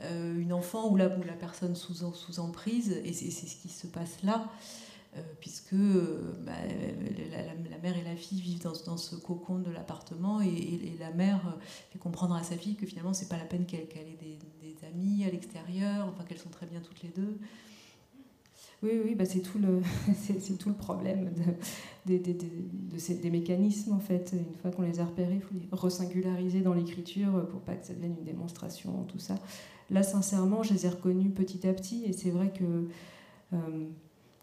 [0.00, 3.88] une enfant ou la, ou la personne sous, sous emprise, et c'est ce qui se
[3.88, 4.48] passe là.
[5.18, 6.52] Euh, puisque euh, bah,
[7.70, 11.60] la, mère et la fille vivent dans, ce cocon de l'appartement et, la mère euh,
[11.92, 14.38] fait comprendre à sa fille que finalement c'est pas la peine qu'elle ait des,
[14.86, 17.36] amis à l'extérieur, enfin qu'elles sont très bien toutes les deux.
[18.82, 19.82] Oui, oui, bah c'est tout le,
[20.58, 21.32] tout le problème
[22.06, 24.32] des mécanismes en fait.
[24.32, 27.86] Une fois qu'on les a repérés, il faut les resingulariser dans l'écriture pour pas que
[27.86, 29.34] ça devienne une démonstration, tout ça.
[29.90, 32.88] Là, sincèrement, je les ai reconnus petit à petit et c'est vrai que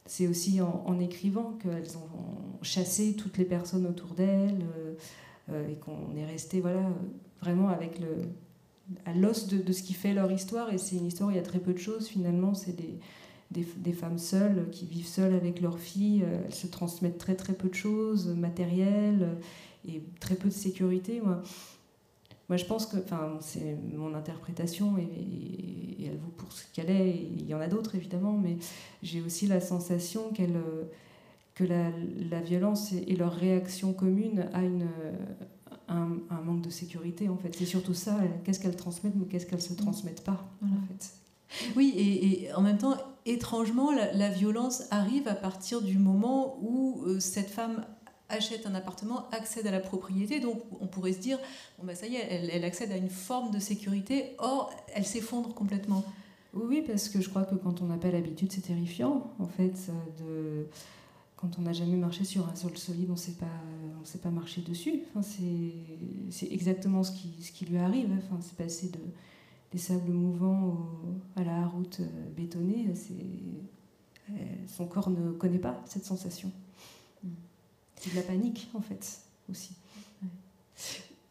[0.06, 4.94] c'est aussi en, écrivant qu'elles ont chassé toutes les personnes autour d'elles euh,
[5.52, 6.89] euh, et qu'on est resté voilà,
[7.41, 8.30] vraiment avec le,
[9.06, 10.72] à l'os de, ce qui fait leur histoire.
[10.72, 12.54] Et c'est une histoire où il y a très peu de choses finalement.
[12.54, 13.00] C'est des,
[13.52, 16.24] des, femmes seules qui vivent seules avec leurs filles.
[16.24, 19.38] Euh, elles se transmettent très très peu de choses matérielles
[19.88, 21.20] et très peu de sécurité.
[21.20, 21.41] Moi,
[22.50, 27.16] moi, je pense que, enfin, c'est mon interprétation et, elle vaut pour ce qu'elle est.
[27.16, 28.58] il y en a d'autres évidemment, mais
[29.02, 30.62] j'ai aussi la sensation qu'elle,
[31.56, 31.90] que la,
[32.30, 34.88] la, violence et, leur réaction commune a une,
[35.88, 37.56] un, un, manque de sécurité en fait.
[37.56, 38.20] C'est surtout ça.
[38.44, 41.14] Qu'est-ce qu'elles transmettent, mais qu'est-ce qu'elles se transmettent pas en fait.
[41.76, 46.58] Oui, et, et, en même temps, étrangement, la, la, violence arrive à partir du moment
[46.62, 47.86] où euh, cette femme
[48.30, 50.40] achète un appartement, accède à la propriété.
[50.40, 51.40] Donc on pourrait se dire,
[51.78, 55.54] bon bah ça y est, elle, accède à une forme de sécurité, or elle s'effondre
[55.54, 56.04] complètement.
[56.54, 59.92] Oui, parce que je crois que quand on n'a pas l'habitude, c'est terrifiant, en fait,
[60.20, 60.68] de...
[61.36, 65.02] quand on n'a jamais marché sur un sol solide, on ne sait pas, marcher dessus.
[65.10, 65.28] Enfin,
[66.30, 68.10] c'est exactement ce qui, ce qui lui arrive.
[68.18, 69.00] Enfin, c'est passer de,
[69.74, 70.78] des sables mouvants
[71.36, 72.88] à la route euh, bétonnée.
[72.90, 74.34] Euh,
[74.68, 76.50] son corps ne connaît pas cette sensation.
[78.00, 79.72] C'est de la panique, en fait, aussi.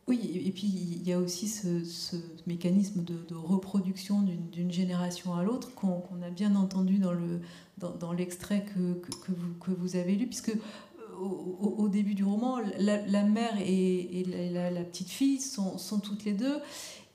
[0.07, 5.75] Oui, et puis il y a aussi ce, mécanisme de, reproduction d'une génération à l'autre
[5.75, 10.53] qu'on a bien entendu dans l'extrait dans, que, que, vous, que, vous, avez lu, puisque
[11.19, 16.59] au, début du roman, la, mère et, la, petite fille sont, sont, toutes les deux.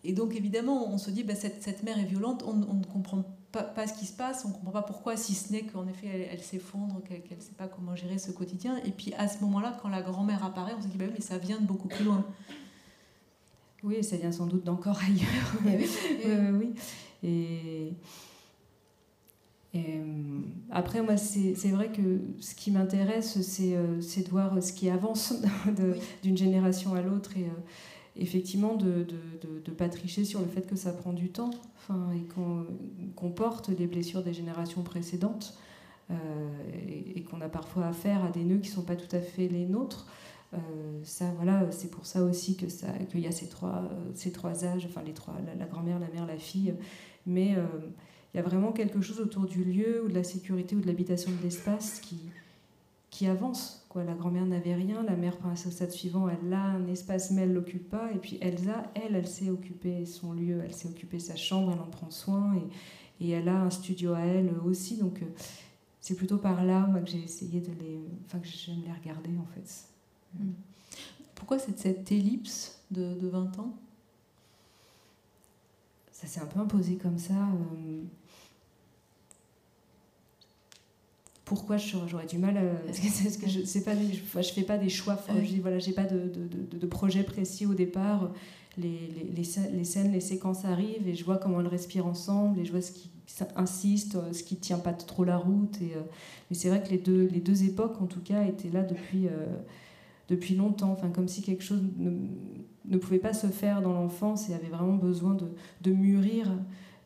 [0.04, 2.86] Et donc évidemment, on se dit, bah, cette, cette mère est violente, on, on ne
[2.86, 5.64] comprend pas pas, ce qui se passe, on ne comprend pas pourquoi, si ce n'est
[5.64, 8.78] qu'en effet, elle, s'effondre, qu'elle ne sait pas comment gérer ce quotidien.
[8.86, 11.22] Et puis à ce moment-là, quand la grand-mère apparaît, on se dit, bah oui, mais
[11.22, 12.26] ça vient de beaucoup plus loin.
[13.84, 15.56] Oui, ça vient sans doute d'encore ailleurs.
[16.60, 16.74] oui,
[17.24, 17.94] Et,
[20.72, 25.34] après, moi, c'est vrai que ce qui m'intéresse, c'est euh, de voir ce qui avance
[26.24, 27.62] d'une génération à l'autre et euh,
[28.20, 29.06] effectivement de
[29.68, 31.52] ne pas tricher sur le fait que ça prend du temps
[32.14, 32.28] et
[33.16, 35.58] qu'on porte les blessures des générations précédentes.
[36.12, 39.48] et, qu'on a parfois affaire à des nœuds qui ne sont pas tout à fait
[39.48, 40.08] les nôtres.
[41.04, 42.66] ça, voilà, c'est pour ça aussi que
[43.06, 43.84] qu'il y a ces trois,
[44.64, 46.74] âges, les trois, la, grand-mère, la mère, la fille.
[47.26, 47.56] Mais
[48.34, 50.88] il y a vraiment quelque chose autour du lieu ou de la sécurité ou de
[50.88, 52.02] l'habitation de l'espace
[53.10, 53.79] qui avance.
[53.90, 54.04] Quoi.
[54.04, 57.42] La grand-mère n'avait rien, la mère passe au stade suivant, elle a un espace mais
[57.42, 58.12] elle l'occupe pas.
[58.14, 61.82] Et puis Elsa, elle, elle sait occuper son lieu, elle sait occuper sa chambre, elle
[61.82, 64.98] en prend soin et, et elle a un studio à elle aussi.
[64.98, 65.26] Donc euh,
[66.00, 69.32] c'est plutôt par là moi, que j'ai essayé de les, enfin que j'aime les regarder
[69.38, 69.86] en fait.
[70.36, 70.52] Hmm.
[71.34, 73.76] Pourquoi cette, cette ellipse de, de 20 ans?
[76.12, 77.34] Ça s'est un peu imposé comme ça.
[77.34, 78.04] Euh,
[81.50, 83.00] pourquoi j'aurais du mal à, parce
[83.38, 86.04] que, je sais pas je, je fais pas des choix je dis voilà j'ai pas
[86.06, 88.32] de, de, de, projet précis au départ.
[88.78, 92.66] Les, les, les, scènes les séquences arrivent et je vois comment elles respirent ensemble et
[92.66, 93.10] je vois ce qui
[93.56, 96.02] insiste ce qui tient pas trop la route et euh,
[96.50, 99.28] mais c'est vrai que les deux les deux époques en tout cas étaient là depuis
[99.28, 99.46] euh,
[100.30, 100.92] depuis longtemps.
[100.92, 102.12] Enfin comme si quelque chose ne,
[102.86, 105.48] ne pouvait pas se faire dans l'enfance et avait vraiment besoin de,
[105.82, 106.48] de mûrir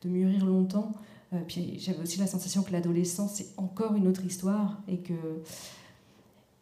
[0.04, 0.92] de mûrir longtemps.
[0.92, 1.13] euh,
[1.48, 4.82] puis j'avais aussi la sensation que l'adolescence, c'est encore une autre histoire.
[4.88, 5.14] Et, que...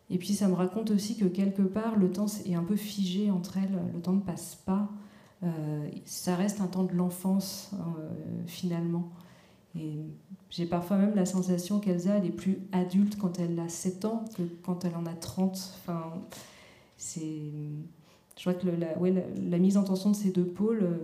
[0.09, 3.31] et puis ça me raconte aussi que quelque part, le temps est un peu figé
[3.31, 4.89] entre elles, le temps ne passe pas.
[5.43, 8.09] Euh, ça reste un temps de l'enfance, euh,
[8.45, 9.09] finalement.
[9.75, 9.99] Et
[10.49, 14.25] j'ai parfois même la sensation qu'Elsa, elle est plus adulte quand elle a 7 ans
[14.35, 15.51] que quand elle en a 30.
[15.53, 16.13] Enfin,
[16.97, 17.41] c'est...
[18.37, 19.13] Je vois que la, ouais,
[19.49, 20.99] la, mise en tension de ces deux pôles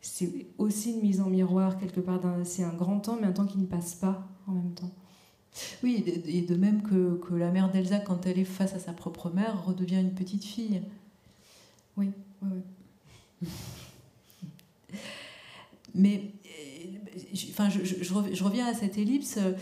[0.00, 2.20] c'est aussi une mise en miroir quelque part.
[2.44, 4.90] C'est un grand temps, mais un temps qui ne passe pas en même temps.
[5.82, 8.92] Oui, et de même que, que la mère d'Elsa, quand elle est face à sa
[8.92, 10.82] propre mère, redevient une petite fille.
[11.96, 12.10] Oui,
[12.42, 12.48] oui,
[13.42, 13.48] oui.
[15.94, 16.32] Mais
[17.50, 19.38] enfin, je, je, je, reviens à cette ellipse.
[19.38, 19.54] Euh,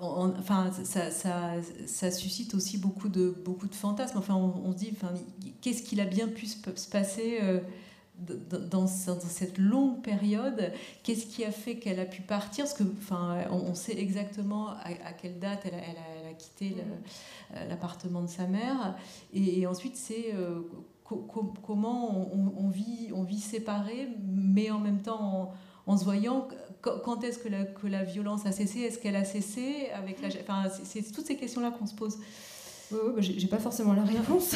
[0.00, 1.54] enfin, ça, ça,
[1.86, 4.18] ça, suscite aussi beaucoup de, beaucoup de fantasmes.
[4.18, 5.12] Enfin, on, se dit, enfin,
[5.60, 7.60] qu'est-ce qu'il a bien pu se passer euh,
[8.70, 12.64] dans, cette longue période, qu'est-ce qui a fait qu'elle a pu partir?
[12.64, 16.76] Parce que, enfin, on, sait exactement à, quelle date elle a, quitté
[17.54, 18.96] euh, l'appartement de sa mère,
[19.34, 20.60] et, ensuite c'est euh,
[21.04, 25.52] comment on, vit, on vit séparé, mais en même temps
[25.86, 26.48] en, se voyant.
[26.80, 28.80] Quand est-ce que la, violence a cessé?
[28.80, 32.18] Est-ce qu'elle a cessé avec la, enfin, c'est toutes ces questions-là qu'on se pose.
[32.92, 34.54] Oui, bah, j'ai pas forcément la réponse.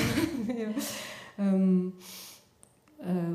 [1.40, 1.90] euh,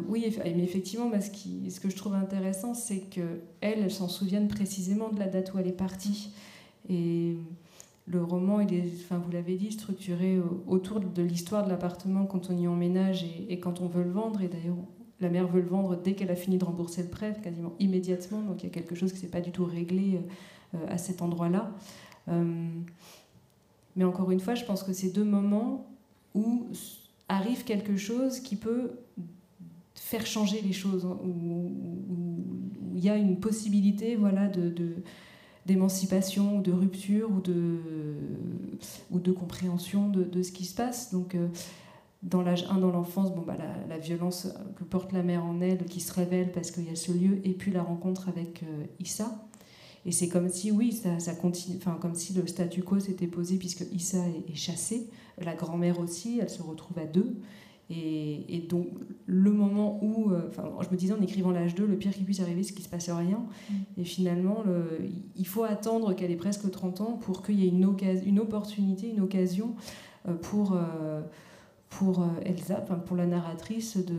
[0.07, 5.19] oui, mais effectivement, ce, que je trouve intéressant, c'est qu'elle, elle s'en souvienne précisément de
[5.19, 6.31] la date où elle est partie.
[6.89, 7.35] Et
[8.07, 12.49] le roman, il est, enfin, vous l'avez dit, structuré autour de l'histoire de l'appartement quand
[12.49, 14.41] on y emménage et, quand on veut le vendre.
[14.41, 14.75] Et d'ailleurs,
[15.19, 18.41] la mère veut le vendre dès qu'elle a fini de rembourser le prêt, quasiment immédiatement.
[18.41, 20.19] Donc il y a quelque chose qui s'est pas du tout réglé
[20.73, 21.71] euh, à cet endroit-là.
[22.27, 22.67] Euh,
[23.95, 25.85] mais encore une fois, je pense que c'est deux moments
[26.33, 26.67] où
[27.27, 28.91] arrive quelque chose qui peut
[30.11, 31.71] faire changer les choses, hein, où,
[32.93, 34.95] il y a une possibilité voilà, de,
[35.65, 37.79] d'émancipation ou de rupture ou de,
[39.09, 41.11] ou de compréhension de, ce qui se passe.
[41.13, 41.47] Donc, euh,
[42.23, 43.55] dans l'âge 1, dans l'enfance, bon, bah,
[43.87, 46.95] la, violence que porte la mère en elle qui se révèle parce qu'il y a
[46.95, 49.47] ce lieu, et puis la rencontre avec euh, Issa.
[50.05, 53.27] Et c'est comme si, oui, ça, ça continue, enfin, comme si le statu quo s'était
[53.27, 55.09] posé puisque Issa est, est chassée,
[55.41, 57.37] la grand-mère aussi, elle se retrouve à deux.
[57.93, 58.87] Et, donc,
[59.25, 62.23] le moment où, euh, enfin, je me disais en écrivant l'âge 2, le pire qui
[62.23, 63.43] puisse arriver, c'est qu'il ne se passe rien.
[63.69, 63.73] Mm.
[63.97, 67.69] Et finalement, le, il faut attendre qu'elle ait presque 30 ans pour qu'il y ait
[67.69, 69.75] une, occasion, une opportunité, une occasion
[70.27, 71.21] euh, pour, euh,
[71.89, 74.15] pour Elsa, pour la narratrice, de,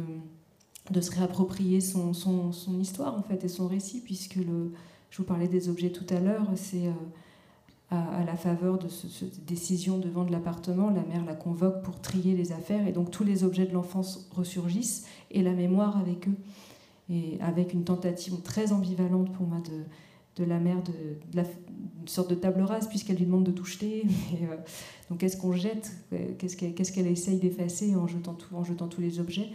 [0.91, 4.73] de se réapproprier son, son, son, histoire, en fait, et son récit, puisque le,
[5.11, 6.91] je vous parlais des objets tout à l'heure, c'est
[7.93, 12.35] à, la faveur de cette décision de vendre l'appartement, la mère la convoque pour trier
[12.35, 16.37] les affaires et donc tous les objets de l'enfance ressurgissent et la mémoire avec eux.
[17.11, 21.39] Et avec une tentative très ambivalente pour moi de, de la mère, de,
[22.01, 24.05] une sorte de table rase puisqu'elle lui demande de tout jeter.
[24.43, 24.57] Euh,
[25.11, 25.93] donc qu'est-ce qu'on jette?
[26.39, 29.51] Qu'est-ce qu'elle essaye d'effacer en jetant, tout, en jetant tous les objets?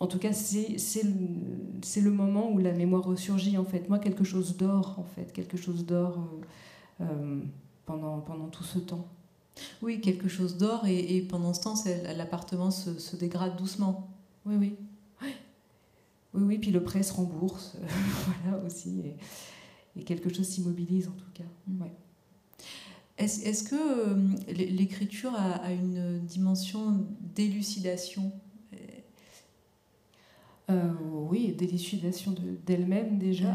[0.00, 3.88] En tout cas, c'est le, le moment où la mémoire ressurgit, en fait.
[3.88, 5.32] Moi, quelque chose d'or, en fait.
[5.32, 6.18] Quelque chose d'or.
[6.18, 6.44] Euh,
[7.00, 7.40] euh,
[7.86, 9.08] pendant, pendant tout ce temps.
[9.82, 11.74] Oui, quelque chose d'or, et, pendant ce temps,
[12.16, 14.10] l'appartement se, se, dégrade doucement.
[14.44, 14.76] Oui, oui.
[16.34, 17.76] Oui, oui, puis le prêt se rembourse,
[18.42, 19.02] voilà aussi,
[19.96, 21.48] et, quelque chose s'immobilise en tout cas.
[21.66, 21.82] Mm.
[21.82, 21.92] Ouais.
[23.16, 24.14] Est-ce est que euh,
[24.52, 28.30] l'écriture a, une dimension d'élucidation?
[30.70, 30.92] Euh,
[31.28, 32.34] Oui, d'élucidation
[32.66, 33.52] d'elle-même déjà.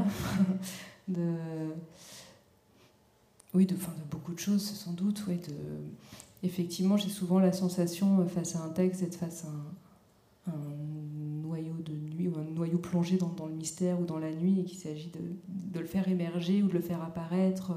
[1.08, 1.36] de,
[3.54, 5.24] oui, de, de beaucoup de choses, sans doute.
[5.28, 5.54] Oui, de,
[6.44, 10.54] effectivement, j'ai souvent la sensation, face à un texte, d'être face à un,
[11.44, 14.64] noyau de nuit ou un noyau plongé dans, le mystère ou dans la nuit et
[14.64, 17.74] qu'il s'agit de, le faire émerger ou de le faire apparaître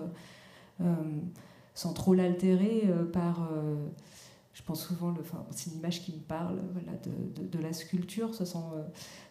[1.74, 2.82] sans trop l'altérer
[3.12, 3.51] par
[4.57, 8.35] je pense souvent, enfin, c'est une image qui me parle voilà, de, de, la sculpture,
[8.35, 8.83] sans, euh,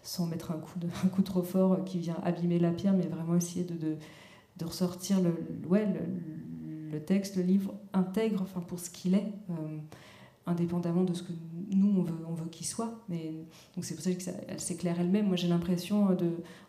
[0.04, 3.08] sans mettre un coup, de, coup trop fort euh, qui vient abîmer la pierre, mais
[3.08, 3.98] vraiment essayer de,
[4.58, 5.34] de ressortir le,
[5.68, 5.88] ouais,
[6.92, 9.78] le, texte, le livre intègre enfin, pour ce qu'il est, euh,
[10.48, 11.34] indépendamment de ce que
[11.72, 13.02] nous, on veut, on veut qu'il soit.
[13.10, 13.34] Mais,
[13.76, 15.28] donc c'est pour ça qu'elle s'éclaire elle-même.
[15.28, 16.16] Moi, j'ai l'impression,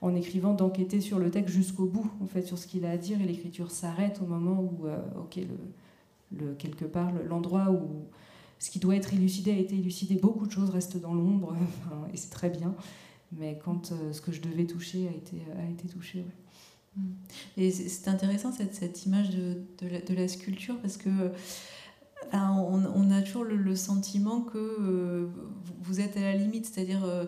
[0.02, 2.96] en écrivant, d'enquêter sur le texte jusqu'au bout, en fait, sur ce qu'il a à
[2.96, 4.86] dire, et l'écriture s'arrête au moment où,
[5.20, 5.38] ok,
[6.32, 8.06] le, quelque part, l'endroit où
[8.58, 11.56] ce qui doit être élucidé a été élucidé, beaucoup de choses restent dans l'ombre,
[12.12, 12.74] et c'est très bien.
[13.32, 16.24] Mais quand euh, ce que je devais toucher a été, a été touché,
[16.96, 17.02] mm.
[17.56, 21.32] Et c'est intéressant cette, cette image de, de, la, sculpture parce que
[22.32, 25.26] on, a toujours le, sentiment que euh,
[25.82, 27.24] vous êtes à la limite, c'est-à-dire euh,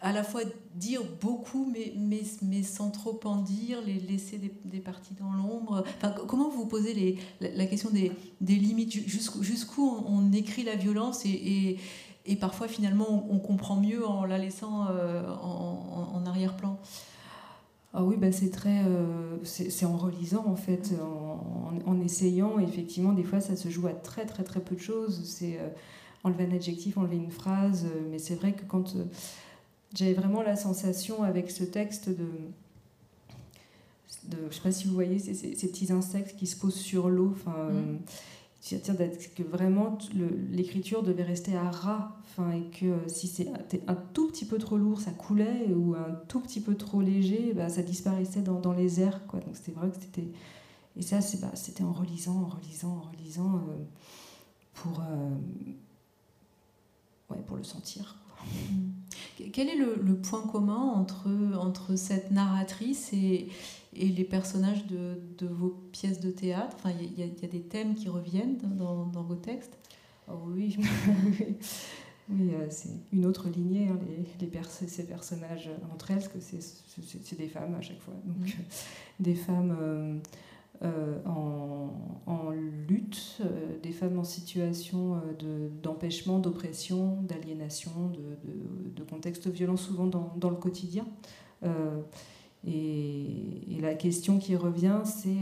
[0.00, 0.42] à la fois
[0.74, 5.32] dire beaucoup, mais, mais, mais sans trop en dire, les laisser des, des parties dans
[5.32, 5.84] l'ombre.
[5.96, 8.92] Enfin, comment vous posez les, la, question des, des limites?
[8.92, 11.76] Jusqu'où on, écrit la violence et,
[12.24, 16.78] et, parfois, finalement, on, comprend mieux en la laissant euh, en, en arrière-plan?
[17.92, 22.60] Ah oui, bah c'est très, euh, c'est en relisant en fait, en, en, essayant.
[22.60, 25.24] Effectivement, des fois, ça se joue à très très très peu de choses.
[25.24, 25.68] C'est euh,
[26.22, 27.86] enlever un adjectif, enlever une phrase.
[28.08, 28.94] mais c'est vrai que quand
[29.94, 32.28] j'avais vraiment la sensation avec ce texte de,
[34.28, 36.78] de je ne sais pas si vous voyez ces, ces, petits insectes qui se posent
[36.78, 37.32] sur l'eau.
[37.34, 37.98] Enfin, mm.
[38.72, 39.98] euh, que vraiment
[40.50, 42.16] l'écriture devait rester à ras.
[42.24, 46.14] Enfin, et que si c'était un tout petit peu trop lourd, ça coulait, ou un
[46.28, 49.26] tout petit peu trop léger, bah, ça disparaissait dans, dans, les airs.
[49.26, 49.40] Quoi.
[49.40, 50.28] Donc c'était vrai que c'était.
[50.96, 53.84] Et ça, bah, c'était en relisant, en relisant, en relisant, euh,
[54.74, 55.30] pour, euh,
[57.30, 58.16] ouais, pour le sentir.
[59.52, 61.28] Quel est le, point commun entre,
[61.58, 63.48] entre cette narratrice et,
[63.94, 66.76] et les personnages de, de, vos pièces de théâtre?
[66.78, 69.76] Enfin, Il y, y, a des thèmes qui reviennent dans, dans vos textes?
[70.28, 70.76] Oh Oui,
[72.30, 73.98] oui euh, c'est une autre lignée, hein,
[74.40, 78.14] les, les ces personnages entre elles, parce que c'est des femmes à chaque fois.
[78.24, 79.22] Donc, mm.
[79.22, 79.76] des femmes.
[79.80, 80.18] Euh,
[80.82, 82.52] euh, en,
[82.88, 90.06] lutte, euh, des femmes en situation euh, d'empêchement, d'oppression, d'aliénation, de, de, contextes violents souvent
[90.06, 91.06] dans, dans le quotidien.
[92.66, 95.38] Et, la question qui revient, c'est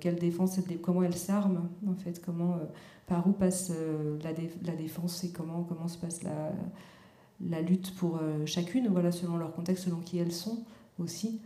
[0.00, 2.58] quelle défense, comment elle s'arme, en fait, comment,
[3.06, 3.70] par où passe
[4.22, 4.32] la,
[4.64, 6.52] la, défense et comment, comment se passe la,
[7.46, 10.64] la lutte pour chacune, voilà, selon leur contexte, selon qui elles sont
[10.98, 11.42] aussi.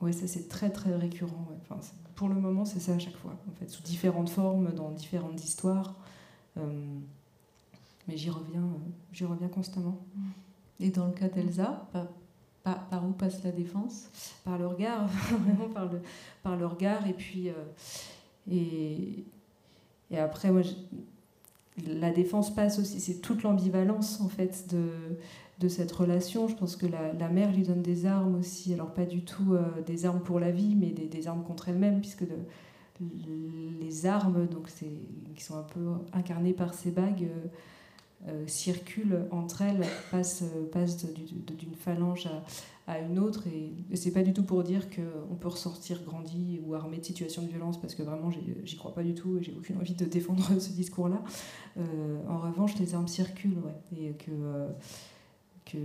[0.00, 1.48] Oui, ça c'est très très récurrent.
[1.62, 1.80] Enfin,
[2.14, 5.42] pour le moment, c'est ça à chaque fois, en fait, sous différentes formes, dans différentes
[5.44, 5.94] histoires.
[6.56, 6.98] Euh,
[8.06, 9.98] mais j'y reviens, euh, j'y reviens constamment.
[10.80, 12.06] Et dans le cas d'Elsa, par,
[12.62, 14.08] par, où passe la défense?
[14.44, 16.00] Par le regard, vraiment par le,
[16.42, 17.06] par le regard.
[17.06, 17.52] Et puis, euh,
[18.50, 19.24] et,
[20.10, 20.62] et après, moi,
[21.86, 24.90] la défense passe aussi, c'est toute l'ambivalence en fait de
[25.58, 26.48] de cette relation.
[26.48, 29.82] Je pense que la, mère lui donne des armes aussi, alors pas du tout euh,
[29.86, 32.24] des armes pour la vie, mais des, armes contre elle-même, puisque
[33.00, 34.68] les armes, donc
[35.34, 37.46] qui sont un peu incarnées par ces bagues, euh,
[38.28, 40.42] euh, circulent entre elles, passent,
[41.58, 42.28] d'une phalange
[42.88, 43.46] à, une autre.
[43.46, 47.42] Et, c'est pas du tout pour dire qu'on peut ressortir grandi ou armé de situations
[47.42, 48.30] de violence, parce que vraiment,
[48.64, 51.22] j'y crois pas du tout et j'ai aucune envie de défendre ce discours-là.
[52.28, 54.32] en revanche, les armes circulent, ouais, et que
[55.70, 55.78] que,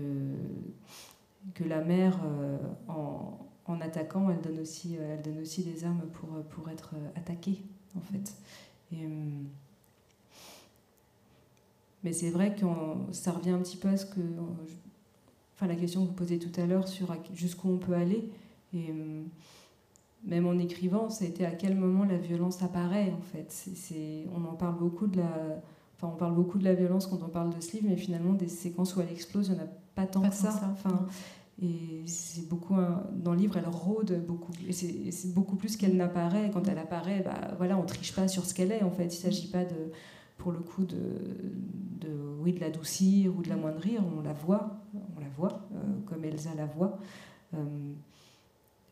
[1.54, 2.58] que la mère, euh,
[2.88, 6.96] en, en, attaquant, elle donne, aussi, euh, elle donne aussi des armes pour, pour être
[7.16, 7.62] attaquée,
[7.96, 8.36] en fait.
[12.04, 12.66] Mais c'est vrai que
[13.12, 14.20] ça revient un petit peu à ce que.
[15.56, 18.30] Enfin, la question que vous posez tout à l'heure sur jusqu'où on peut aller.
[18.74, 18.94] Et
[20.26, 23.68] même en écrivant, ça a été à quel moment la violence apparaît, en fait.
[24.36, 25.62] on en parle beaucoup de la
[26.08, 28.48] on parle beaucoup de la violence quand on parle de ce livre, mais finalement, des
[28.48, 30.54] séquences où elle explose, il n'y en a pas tant que ça.
[30.74, 31.06] Enfin,
[31.62, 32.76] et c'est beaucoup
[33.14, 34.52] dans le livre, elle rôde beaucoup.
[34.68, 36.50] Et c'est beaucoup plus qu'elle n'apparaît.
[36.52, 38.84] Quand elle apparaît, bah, voilà, on triche pas sur ce qu'elle est.
[38.84, 39.92] En fait, il s'agit pas de,
[40.38, 40.98] pour le coup, de,
[42.02, 42.10] de
[42.42, 44.04] oui, de l'adoucir ou de la moindrir.
[44.18, 44.82] On la voit,
[45.16, 46.98] on la voit, euh, comme Elsa la voit.
[47.54, 47.58] Euh,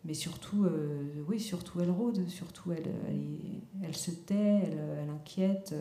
[0.05, 5.09] mais surtout, euh, oui, surtout elle rôde, surtout elle, elle, elle se tait, elle, elle
[5.09, 5.76] inquiète.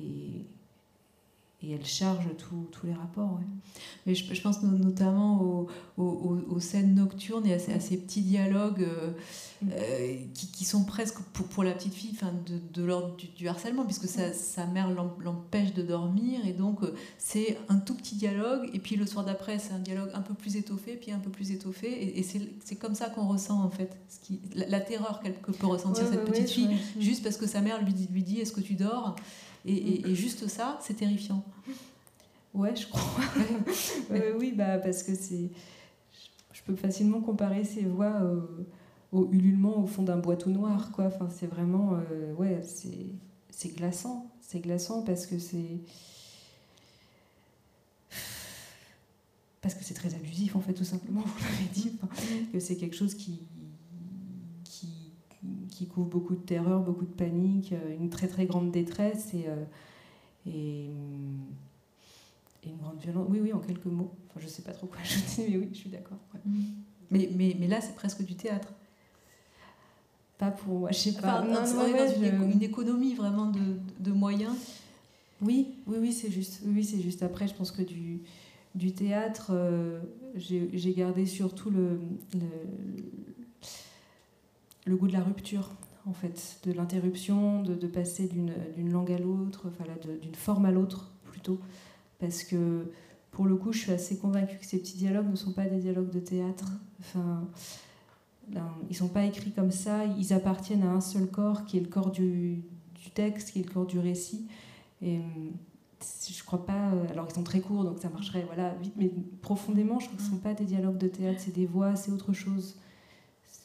[0.00, 0.46] et
[1.62, 3.40] et elle charge tous les rapports.
[4.04, 9.10] Mais je, pense notamment aux, aux, scènes nocturnes et à, ces petits dialogues euh,
[9.62, 9.68] mm.
[9.72, 13.48] euh, qui, qui, sont presque pour, pour la petite fille enfin, de, de l'ordre du,
[13.48, 16.44] harcèlement, puisque sa, sa mère l'empêche de dormir.
[16.44, 18.68] Et donc, euh, c'est un tout petit dialogue.
[18.74, 21.30] Et puis le soir d'après, c'est un dialogue un peu plus étoffé, puis un peu
[21.30, 21.88] plus étoffé.
[21.90, 25.66] Et, et c'est comme ça qu'on ressent, en fait, ce qui, la, terreur qu'elle peut
[25.66, 28.60] ressentir, cette petite fille, juste parce que sa mère lui dit, lui dit Est-ce que
[28.60, 29.16] tu dors?
[29.66, 31.44] Et, juste ça, c'est terrifiant.
[32.54, 33.22] Ouais, je crois.
[34.38, 35.50] oui, bah, parce que c'est.
[36.54, 38.22] Je peux facilement comparer ces voix
[39.12, 41.04] au, ululement au fond d'un boîteau noir, quoi.
[41.04, 41.98] Enfin, c'est vraiment.
[42.10, 42.62] Euh, ouais,
[43.50, 44.30] c'est glaçant.
[44.40, 45.80] C'est glaçant parce que c'est.
[49.60, 51.92] Parce que c'est très abusif, en fait, tout simplement, vous l'avez dit.
[52.54, 53.40] que c'est quelque chose qui,
[55.76, 59.44] qui couvre beaucoup de terreur, beaucoup de panique, euh, une très très grande détresse et,
[59.46, 59.64] euh,
[60.46, 60.86] et,
[62.64, 63.26] une grande violence.
[63.28, 64.10] Oui, oui, en quelques mots.
[64.28, 66.18] Enfin, je sais pas trop quoi ajouter, mais oui, je suis d'accord.
[66.44, 66.60] Mm.
[67.10, 68.72] Mais, mais, mais là, c'est presque du théâtre.
[70.38, 71.42] Pas pour moi, je sais pas.
[71.42, 74.54] non, non, une, économie vraiment de, de moyens.
[75.40, 76.62] Oui, oui, oui, c'est juste.
[76.64, 77.22] Oui, c'est juste.
[77.22, 78.22] Après, je pense que du,
[78.74, 80.00] du théâtre, euh,
[80.34, 82.00] j'ai gardé surtout le,
[82.34, 82.48] le
[84.94, 85.70] goût de la rupture,
[86.06, 89.84] en fait, de l'interruption, de, de, passer d'une langue à l'autre, enfin,
[90.22, 91.58] d'une forme à l'autre plutôt.
[92.18, 92.86] Parce que
[93.36, 95.78] pour le coup, je suis assez convaincue que ces petits dialogues ne sont pas des
[95.78, 96.72] dialogues de théâtre.
[97.00, 97.46] Enfin,
[98.48, 101.76] ben, ils ne sont pas écrits comme ça, ils appartiennent à un seul corps qui
[101.76, 102.62] est le corps du,
[102.94, 104.46] du texte, qui est le corps du récit.
[105.02, 105.20] Et
[106.30, 106.92] je crois pas.
[107.10, 109.10] Alors, ils sont très courts, donc ça marcherait voilà, vite, mais
[109.42, 111.96] profondément, je crois que ce ne sont pas des dialogues de théâtre, c'est des voix,
[111.96, 112.76] c'est autre chose.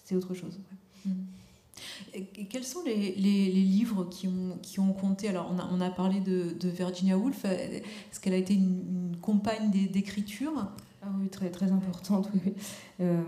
[0.04, 0.60] C'est autre chose.
[2.14, 5.30] Et quels sont les, les, livres qui ont, qui ont compté?
[5.30, 7.46] Alors, on a, on a parlé de, de, Virginia Woolf.
[7.46, 10.52] Est-ce qu'elle a été une, compagne d'écriture?
[11.02, 12.54] Ah Oui, très, très importante, oui.
[13.00, 13.22] Euh,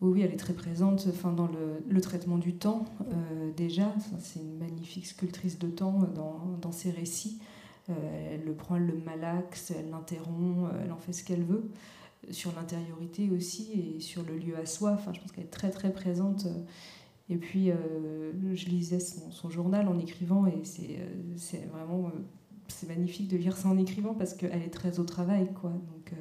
[0.00, 0.10] oui.
[0.12, 3.92] oui, elle est très présente enfin, dans le, le traitement du temps, euh, déjà.
[4.18, 7.38] C'est une magnifique sculptrice de temps dans, dans ses récits.
[7.90, 11.70] Euh, elle le prend, elle le malaxe, elle l'interrompt, elle en fait ce qu'elle veut
[12.30, 14.92] sur l'intériorité aussi et sur le lieu à soi.
[14.92, 16.46] Enfin, je pense qu'elle est très très présente.
[17.30, 22.18] Et puis, euh, je lisais son, journal en écrivant et c'est euh, vraiment euh,
[22.66, 25.48] c'est magnifique de lire ça en écrivant parce qu'elle est très au travail.
[25.60, 25.70] Quoi.
[25.70, 26.12] Donc,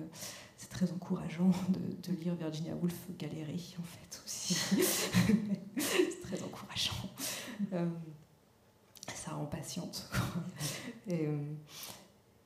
[0.55, 4.53] c'est très encourageant de, lire Virginia Woolf galérer, en fait, aussi.
[5.77, 7.09] c'est très encourageant.
[9.15, 10.11] ça rend patiente.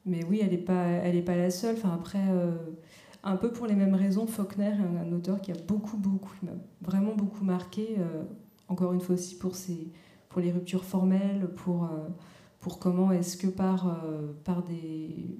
[0.06, 1.76] Mais oui, elle n'est pas, pas la seule.
[1.76, 2.24] Enfin, après
[3.24, 6.36] un peu pour les mêmes raisons, Faulkner est un, auteur qui a beaucoup, beaucoup,
[6.82, 8.24] vraiment beaucoup marqué, euh,
[8.68, 9.54] encore une fois aussi pour,
[10.42, 12.10] les ruptures formelles, pour, euh,
[12.60, 15.38] pour comment est-ce que par, euh, par, des,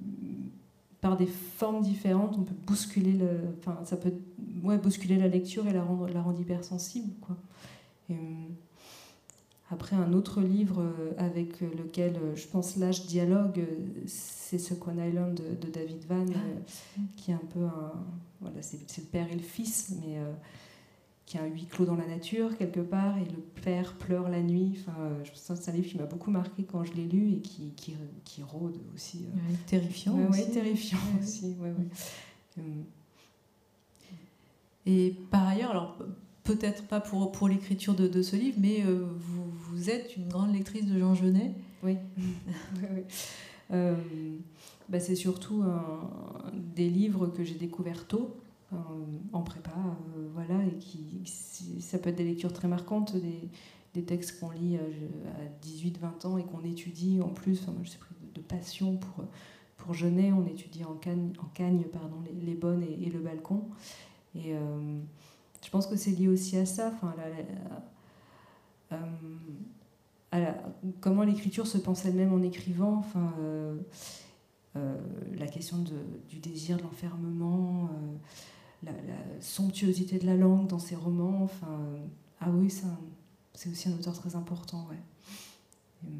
[1.00, 4.14] par des formes différentes, on peut bousculer, le, enfin, ça peut
[4.62, 7.12] ouais, bousculer la lecture et la rendre, la rendre hypersensible.
[7.20, 7.36] Quoi.
[9.70, 14.58] Après, un autre livre euh, avec lequel euh, je pense là je dialogue, euh, c'est
[14.58, 17.00] Second Island de, David Van, ah.
[17.16, 17.92] qui est un peu un.
[18.40, 20.18] Voilà, c'est le père et le fils, mais
[21.24, 24.42] qui a un huis clos dans la nature quelque part, et le père pleure la
[24.42, 24.76] nuit.
[24.80, 24.92] Enfin,
[25.32, 27.96] c'est un livre qui m'a beaucoup marqué quand je l'ai lu et qui, qui,
[28.26, 29.24] qui rôde aussi.
[29.66, 30.50] terrifiant aussi.
[30.50, 31.56] terrifiant aussi.
[34.84, 35.96] Et par ailleurs, alors
[36.44, 40.52] peut-être pas pour, pour l'écriture de, de, ce livre, mais vous, vous êtes une grande
[40.52, 41.52] lectrice de Jean Genet.
[41.82, 41.96] Oui.
[43.72, 43.96] Euh,
[44.90, 45.64] bah, c'est surtout
[46.76, 48.36] des livres que j'ai découverts tôt,
[49.32, 49.70] en prépa,
[50.16, 51.22] euh, voilà, et qui,
[51.80, 53.48] ça peut être des lectures très marquantes, des,
[53.94, 57.60] des textes qu'on lit à 18-20 ans et qu'on étudie en plus.
[57.62, 57.98] Enfin, moi, je suis
[58.34, 59.24] de, passion pour,
[59.76, 63.64] pour Genet, on étudie en Cagne, en Cagne pardon, les, les bonnes et, le balcon.
[64.34, 64.98] Et euh,
[65.64, 66.92] je pense que c'est lié aussi à ça.
[66.94, 67.24] Enfin, la,
[70.34, 70.52] euh,
[71.00, 73.76] comment l'écriture se pense elle-même en écrivant, enfin, euh,
[74.76, 74.98] euh,
[75.36, 75.78] la question
[76.28, 77.88] du désir de l'enfermement,
[78.82, 78.92] la,
[79.40, 81.80] somptuosité de la langue dans ses romans, enfin,
[82.40, 82.72] ah oui,
[83.54, 86.10] c'est aussi un auteur très important, ouais.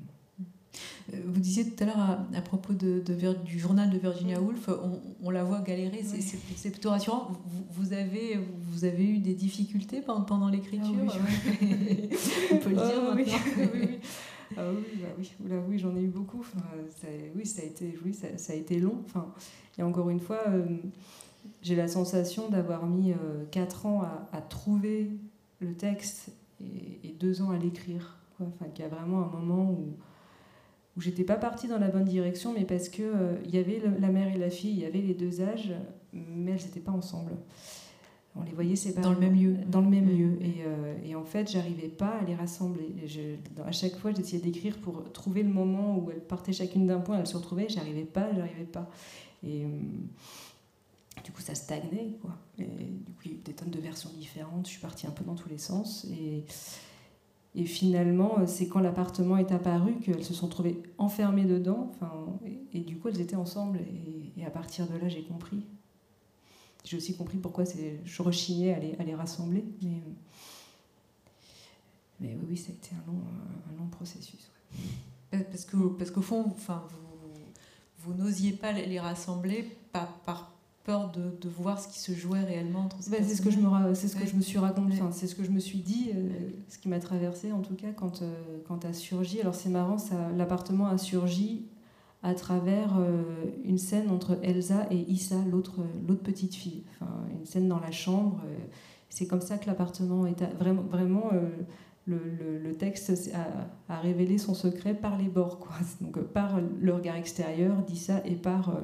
[1.12, 2.00] Vous disiez tout à l'heure
[2.34, 3.02] à, propos de,
[3.44, 4.70] du journal de Virginia Woolf,
[5.22, 7.32] on, la voit galérer, c'est plutôt rassurant.
[7.70, 8.38] Vous, avez,
[8.70, 11.12] vous avez eu des difficultés pendant, l'écriture ah
[12.52, 13.26] On peut le dire ah oui,
[14.56, 16.40] ah oui, bah oui, oui j'en ai eu beaucoup.
[16.40, 16.64] Enfin,
[17.00, 19.02] ça, oui, ça a été, oui, ça, ça a été long.
[19.04, 19.32] Enfin,
[19.78, 20.64] et encore une fois, euh,
[21.62, 25.10] j'ai la sensation d'avoir mis euh, 4 ans à, à, trouver
[25.60, 28.18] le texte et, et 2 ans à l'écrire.
[28.40, 29.96] Enfin, qu'il y a vraiment un moment où
[30.96, 34.08] où j'étais pas partie dans la bonne direction, mais parce que il y avait la
[34.08, 35.72] mère et la fille, il y avait les deux âges,
[36.12, 37.32] mais elles n'étaient pas ensemble.
[38.36, 39.02] On les voyait séparés.
[39.02, 39.56] Dans le même lieu.
[39.68, 40.18] Dans le même mm.
[40.18, 40.38] lieu.
[40.42, 42.94] Et, et, en fait, j'arrivais pas à les rassembler.
[43.64, 47.18] à chaque fois, j'essayais d'écrire pour trouver le moment où elles partaient chacune d'un point,
[47.18, 48.90] elles se retrouvaient, j'arrivais pas, j'arrivais pas.
[49.44, 49.66] Et
[51.22, 52.16] du coup, ça stagnait.
[52.20, 52.36] Quoi.
[52.58, 54.66] Et du coup, il y a eu des tonnes de versions différentes.
[54.66, 56.06] Je suis partie un peu dans tous les sens.
[56.06, 56.44] Et,
[57.56, 61.92] et finalement, c'est quand l'appartement est apparu qu'elles se sont trouvées enfermées dedans.
[61.94, 62.10] Enfin,
[62.72, 63.78] et, du coup, elles étaient ensemble.
[64.36, 65.64] Et, à partir de là, j'ai compris.
[66.84, 67.64] J'ai aussi compris pourquoi
[68.04, 69.64] je rechignais à les, rassembler.
[72.20, 73.20] Mais, oui, ça a été un long,
[73.72, 74.50] un long processus.
[75.30, 77.30] Parce qu'au parce qu'au fond, enfin, vous,
[77.98, 80.53] vous n'osiez pas les rassembler par, par
[80.84, 83.58] peur de, de, voir ce qui se jouait réellement entre bah, C'est ce que je
[83.58, 86.10] me, c'est ce que je me suis raconté, c'est ce que je me suis dit,
[86.14, 86.28] euh,
[86.68, 88.34] ce qui m'a traversé en tout cas quand, euh,
[88.68, 89.40] quand a surgi.
[89.40, 91.66] Alors c'est marrant, ça, l'appartement a surgi
[92.22, 93.22] à travers euh,
[93.64, 96.84] une scène entre Elsa et Issa, l'autre, l'autre petite fille.
[96.92, 98.40] Enfin, une scène dans la chambre.
[99.08, 101.30] c'est comme ça que l'appartement est vraiment, vraiment
[102.06, 102.18] le,
[102.62, 105.76] le, texte a, a, révélé son secret par les bords, quoi.
[106.02, 108.78] Donc par le regard extérieur d'Issa et par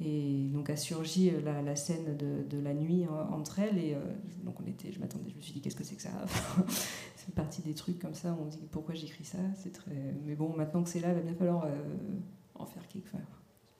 [0.00, 3.78] et donc a surgi euh, la, scène de, la nuit entre elles.
[3.78, 4.00] Et euh,
[4.42, 6.10] donc on était, je m'attendais, je me suis dit qu'est-ce que c'est que ça?
[7.16, 8.36] C'est partie des trucs comme ça.
[8.38, 9.38] On dit pourquoi j'écris ça?
[9.54, 10.14] C'est très.
[10.26, 11.70] Mais bon, maintenant que c'est là, il va bien falloir euh,
[12.54, 13.20] en faire quelque chose.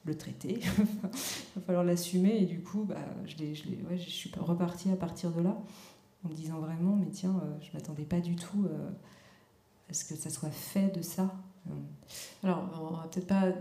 [0.07, 4.31] Le traiter, il va falloir l'assumer et du coup, bah, je, je, ouais, je suis
[4.39, 5.59] repartie à partir de là
[6.25, 8.67] en me disant vraiment, mais tiens, je m'attendais pas du tout
[9.89, 11.35] à ce que ça soit fait de ça
[12.43, 13.53] alors, on va peut-être pas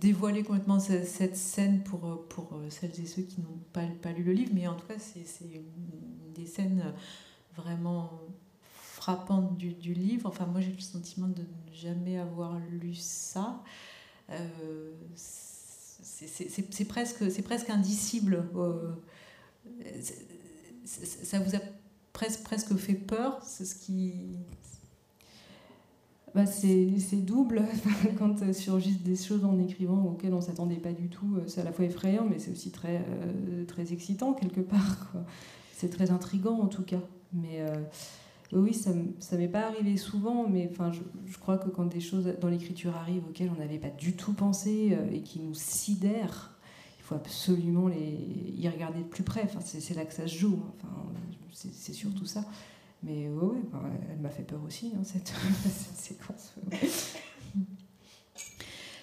[0.00, 4.32] dévoiler complètement cette scène pour, pour celles et ceux qui n'ont pas, pas lu le
[4.32, 5.24] livre, mais en tout cas, c'est
[6.34, 6.94] des scènes
[7.56, 8.20] vraiment
[8.72, 10.26] frappantes du, du, livre.
[10.28, 13.62] Enfin, moi, j'ai le sentiment de ne jamais avoir lu ça.
[14.30, 18.44] Euh, c'est presque, presque indicible.
[18.56, 18.92] Euh,
[20.84, 21.60] ça vous a
[22.12, 24.38] presque, presque fait peur, c'est ce qui,
[26.34, 27.64] bah c'est double
[28.18, 31.36] quand euh, surgissent des choses en écrivant auxquelles on ne s'attendait pas du tout.
[31.36, 35.12] Euh, c'est à la fois effrayant, mais c'est aussi très, euh, très excitant quelque part.
[35.72, 37.00] C'est très intrigant en tout cas.
[37.32, 37.64] Mais
[38.52, 40.70] oui, ça ne m'est pas arrivé souvent, mais
[41.26, 44.32] je, crois que quand des choses dans l'écriture arrivent auxquelles on n'avait pas du tout
[44.32, 46.58] pensé et qui nous sidèrent,
[46.98, 48.18] il faut absolument les,
[48.58, 49.48] y regarder de plus près.
[49.64, 50.58] C'est là que ça se joue.
[50.76, 51.06] Enfin,
[51.52, 52.44] c'est surtout ça.
[53.02, 55.32] Mais oui, bah, elle m'a fait peur aussi, hein, cette,
[55.96, 56.54] séquence.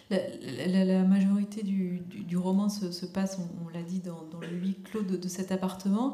[0.09, 4.77] La, majorité du, du, roman se, se, passe, on, l'a dit, dans, dans, le huis
[4.81, 6.13] clos de, cet appartement.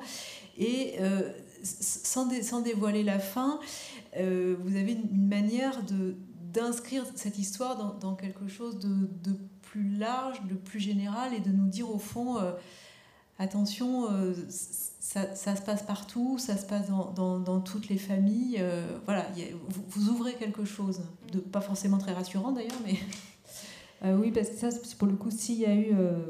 [0.58, 1.32] Et euh,
[1.64, 3.60] sans, sans, dévoiler la fin,
[4.18, 5.80] euh, vous avez une manière
[6.52, 11.40] d'inscrire cette histoire dans, dans, quelque chose de, de, plus large, de plus général, et
[11.40, 12.54] de nous dire au fond, euh,
[13.40, 14.08] attention,
[15.04, 18.58] ça, ça, se passe partout, ça se passe dans, toutes les familles.
[18.60, 19.28] Euh, voilà,
[19.90, 21.02] vous, ouvrez quelque chose,
[21.52, 22.96] pas forcément très rassurant d'ailleurs, mais.
[24.06, 24.68] Euh, oui, parce que ça,
[25.00, 26.26] pour le coup, s'il y a eu euh,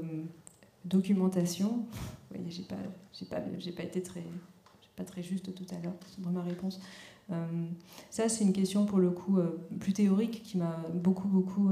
[0.86, 1.88] documentation, vous
[2.30, 2.76] voyez, j'ai pas,
[3.32, 4.24] pas, pas été très,
[4.96, 6.80] pas très juste tout à l'heure dans ma réponse.
[8.12, 9.40] ça, c'est une question pour le coup
[9.80, 11.72] plus théorique qui m'a beaucoup, beaucoup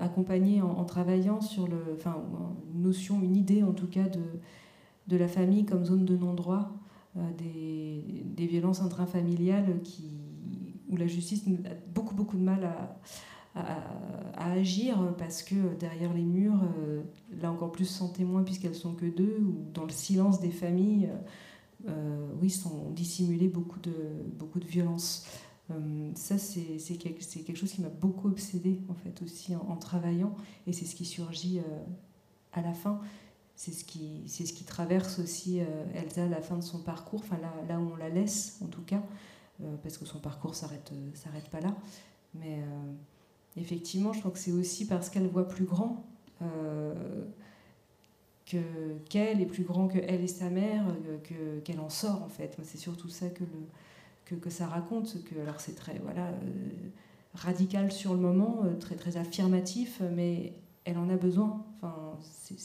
[0.00, 2.16] accompagnée en, en, travaillant sur le, enfin,
[2.74, 4.20] une notion, une idée en tout cas de
[5.06, 6.70] de la famille comme zone de non-droit,
[7.16, 10.04] euh, des, des, violences intrafamiliales qui,
[10.88, 12.96] où la justice a beaucoup, beaucoup de mal à,
[13.54, 17.02] à, agir parce que derrière les murs, euh,
[17.40, 21.10] là encore plus sans témoins puisqu'elles sont que deux, ou dans le silence des familles,
[21.88, 23.94] euh, oui, sont dissimulées beaucoup de,
[24.38, 25.26] beaucoup de violences.
[26.14, 30.34] Ça, c'est quelque, chose qui m'a beaucoup obsédé en fait aussi en, travaillant,
[30.66, 31.60] et c'est ce qui surgit
[32.52, 33.00] à la fin.
[33.54, 37.20] C'est ce qui ce qui traverse aussi euh, Elsa à la fin de son parcours.
[37.20, 39.02] Enfin là, là où on la laisse en tout cas.
[39.62, 41.76] Euh, parce que son parcours s'arrête euh, s'arrête pas là.
[42.34, 42.60] Mais
[43.58, 46.06] effectivement je crois que c'est aussi parce qu'elle voit plus grand
[48.46, 50.82] que qu'elle est plus grand que elle et sa mère
[51.24, 52.56] que qu'elle en sort en fait.
[52.62, 53.68] C'est surtout ça que le
[54.32, 56.30] que, que, ça raconte que alors c'est très voilà
[57.34, 60.54] radical sur le moment très très affirmatif mais
[60.84, 62.58] elle en a besoin enfin c'est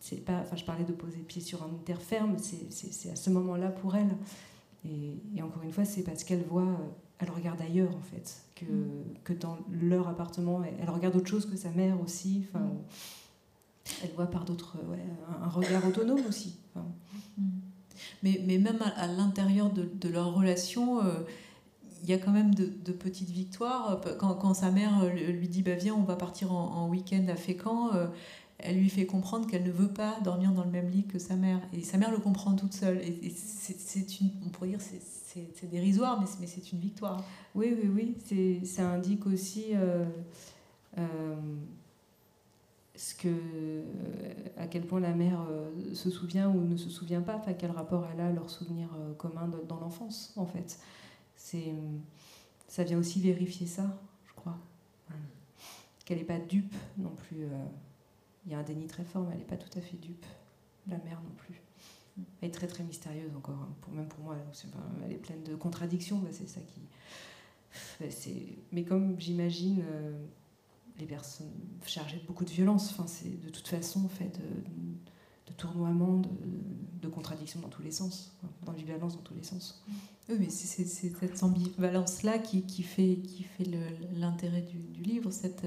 [0.00, 3.30] c'est pas enfin je parlais de poser pied sur un terre ferme c'est à ce
[3.30, 4.16] moment-là pour elle
[4.84, 8.64] et, encore une fois c'est parce qu'elle voit euh, elle regarde ailleurs en fait que,
[8.64, 9.04] mm.
[9.24, 12.78] que dans leur appartement elle, regarde autre chose que sa mère aussi enfin mm.
[14.04, 15.04] elle voit par d'autres ouais,
[15.42, 17.42] un, regard autonome aussi mm.
[18.22, 21.00] Mais, mais même à, l'intérieur de, leur relation,
[22.02, 24.00] il y a quand même de, petites victoires.
[24.18, 27.90] Quand, sa mère lui dit bah, Viens, on va partir en, week-end à Fécamp,
[28.58, 31.36] elle lui fait comprendre qu'elle ne veut pas dormir dans le même lit que sa
[31.36, 31.60] mère.
[31.72, 32.98] Et sa mère le comprend toute seule.
[32.98, 37.22] Et, c'est une, on pourrait dire c'est dérisoire, mais, mais c'est une victoire.
[37.54, 38.64] Oui, oui, oui.
[38.66, 40.04] Ça indique aussi euh,
[40.98, 41.36] euh,
[42.98, 43.82] ce que,
[44.56, 47.70] à quel point la mère euh, se souvient ou ne se souvient pas, enfin, quel
[47.70, 50.78] rapport elle a à leurs souvenirs communs dans l'enfance, en fait.
[51.36, 54.58] Ça vient aussi vérifier ça, je crois.
[56.04, 57.46] Qu'elle n'est pas dupe non plus
[58.48, 60.24] il y a un déni très fort, mais elle n'est pas tout à fait dupe.
[60.88, 61.60] La mère non plus.
[62.40, 63.68] Elle est très très mystérieuse encore, hein.
[63.92, 64.36] même pour moi.
[65.04, 66.80] elle est pleine de contradictions, bah, c'est ça qui.
[68.72, 70.18] Mais comme j'imagine euh,
[70.98, 71.50] les personnes
[71.84, 76.20] chargées de beaucoup de violence, enfin, c'est de toute façon fait de, de tournoiement,
[77.00, 79.82] de, contradictions dans tous les sens, d'ambivalence dans tous les sens.
[80.28, 83.64] Oui, mais c'est cette ambivalence-là qui, qui, fait, qui fait
[84.14, 85.64] l'intérêt du, du, livre, cette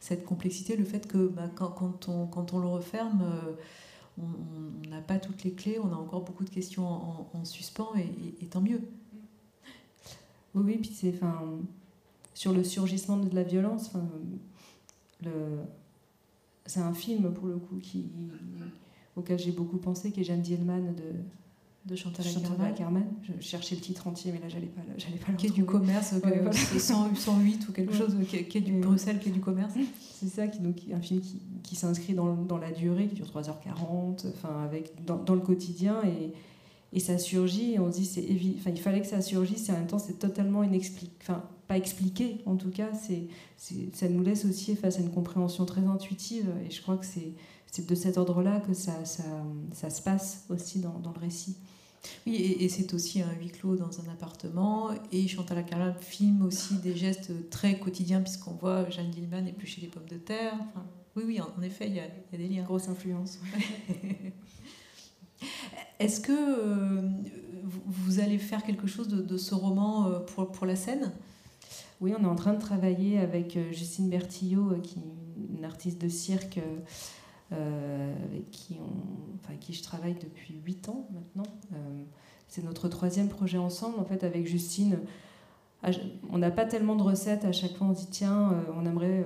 [0.00, 3.52] cette complexité, le fait que bah, quand, on, quand on le referme, euh,
[4.18, 6.86] on n'a pas toutes les clés, on a encore beaucoup de questions
[7.34, 7.92] en, suspens,
[8.40, 8.80] et, tant mieux.
[10.54, 11.38] Oui, oui, puis c'est enfin,
[12.34, 14.00] sur le surgissement de la violence, le,
[16.66, 18.10] c'est un film pour le coup qui,
[19.16, 22.24] auquel j'ai beaucoup pensé, qui est Jeanne Dielman de, de Chantal,
[22.76, 23.06] Carmen.
[23.22, 26.14] Je cherchais le titre entier, mais là, j'allais pas, j'allais pas le Quai du commerce,
[26.78, 28.16] 108 ou quelque chose,
[28.48, 29.74] quai du Bruxelles, quai du commerce.
[30.00, 33.26] C'est ça, qui, donc, un film qui, qui s'inscrit dans, dans, la durée, qui dure
[33.26, 36.32] 3h40, enfin, avec, dans, dans, le quotidien, et,
[36.92, 38.26] et ça surgit, et on se dit, c'est
[38.58, 41.76] enfin, il fallait que ça surgisse, et en même temps, c'est totalement inexpliqué, enfin, pas
[41.76, 43.28] expliqué, en tout cas, c'est,
[43.92, 47.32] ça nous laisse aussi face à une compréhension très intuitive, et je crois que c'est,
[47.70, 49.22] c'est de cet ordre-là que ça, ça,
[49.72, 51.56] ça, se passe aussi dans, dans le récit.
[52.26, 54.90] Oui, et, c'est aussi un huis clos dans un appartement.
[55.12, 59.88] Et Chantal Acarla filme aussi des gestes très quotidiens, puisqu'on voit Jeanne Dillman éplucher les
[59.88, 60.54] pommes de terre.
[60.54, 60.86] Enfin,
[61.16, 62.62] oui, oui, en, effet, il y, a, y, a, des liens.
[62.62, 63.38] Grosse influence.
[65.98, 67.02] Est-ce que euh,
[67.86, 71.12] vous allez faire quelque chose de, ce roman euh, pour, pour, la scène?
[72.00, 76.00] Oui, on est en train de travailler avec euh, Justine Bertillot, qui est une artiste
[76.00, 76.58] de cirque
[77.52, 78.76] avec qui,
[79.42, 81.50] enfin, qui je travaille depuis 8 ans maintenant.
[82.46, 83.98] C'est notre troisième projet ensemble.
[83.98, 85.00] En fait, avec Justine,
[86.30, 87.44] on n'a pas tellement de recettes.
[87.44, 89.24] À chaque fois, on dit tiens, on aimerait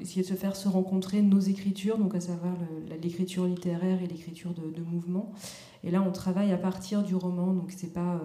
[0.00, 2.54] essayer de se faire se rencontrer nos écritures, donc à savoir
[3.02, 5.32] l'écriture littéraire et l'écriture de, mouvement.
[5.82, 8.20] Et là, on travaille à partir du roman, donc c'est pas.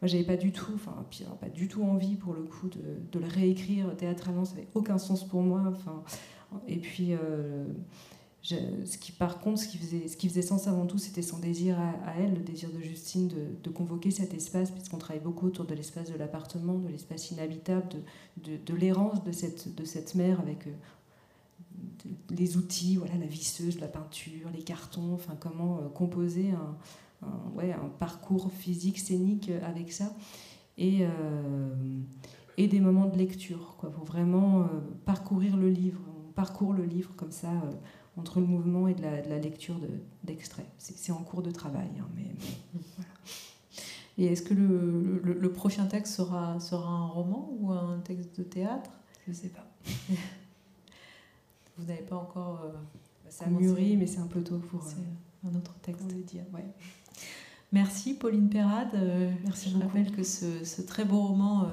[0.00, 1.04] moi, j'avais pas du tout, enfin,
[1.40, 2.80] pas du tout envie pour le coup de,
[3.12, 4.44] de le réécrire théâtralement.
[4.44, 5.62] Ça n'avait aucun sens pour moi.
[5.66, 6.02] Enfin,
[6.66, 7.12] et puis
[8.42, 11.38] ce qui, par contre, ce qui, faisait, ce qui faisait sens avant tout, c'était son
[11.38, 15.64] désir à, elle, le désir de Justine de, convoquer cet espace, puisqu'on travaille beaucoup autour
[15.64, 17.86] de l'espace de l'appartement, de l'espace inhabitable,
[18.36, 20.70] de, de, l'errance de cette, de cette mère avec euh,
[22.30, 27.72] les outils, voilà, la visseuse, la peinture, les cartons, enfin, comment euh, composer un, ouais,
[27.72, 30.14] un, parcours physique, scénique euh, avec ça.
[30.80, 31.00] Et,
[32.56, 34.68] et des moments de lecture, quoi, pour vraiment
[35.06, 35.98] parcourir le livre.
[36.28, 37.50] On parcourt le livre comme ça
[38.18, 39.76] entre le mouvement et de la, de la lecture
[40.24, 40.66] d'extraits.
[40.78, 41.88] c'est en cours de travail.
[42.00, 42.34] Hein, mais,
[44.18, 48.42] Et est-ce que le, le, prochain texte sera, sera un roman ou un texte de
[48.42, 48.90] théâtre?
[49.24, 49.64] Je ne sais pas.
[51.78, 52.62] Vous n'avez pas encore.
[52.64, 52.72] Euh,
[53.28, 54.84] ça mûrit, mais c'est un peu tôt pour.
[54.84, 56.08] Euh, un autre texte.
[56.08, 56.66] de dire, ouais.
[57.70, 58.94] Merci Pauline Perrade.
[58.94, 61.68] Euh, merci je rappelle que ce, ce, très beau roman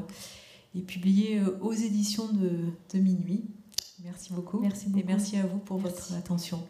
[0.76, 3.46] est publié aux éditions de, de Minuit.
[4.06, 4.60] Merci beaucoup.
[4.60, 5.00] Merci beaucoup.
[5.00, 6.62] Et merci à vous pour votre attention.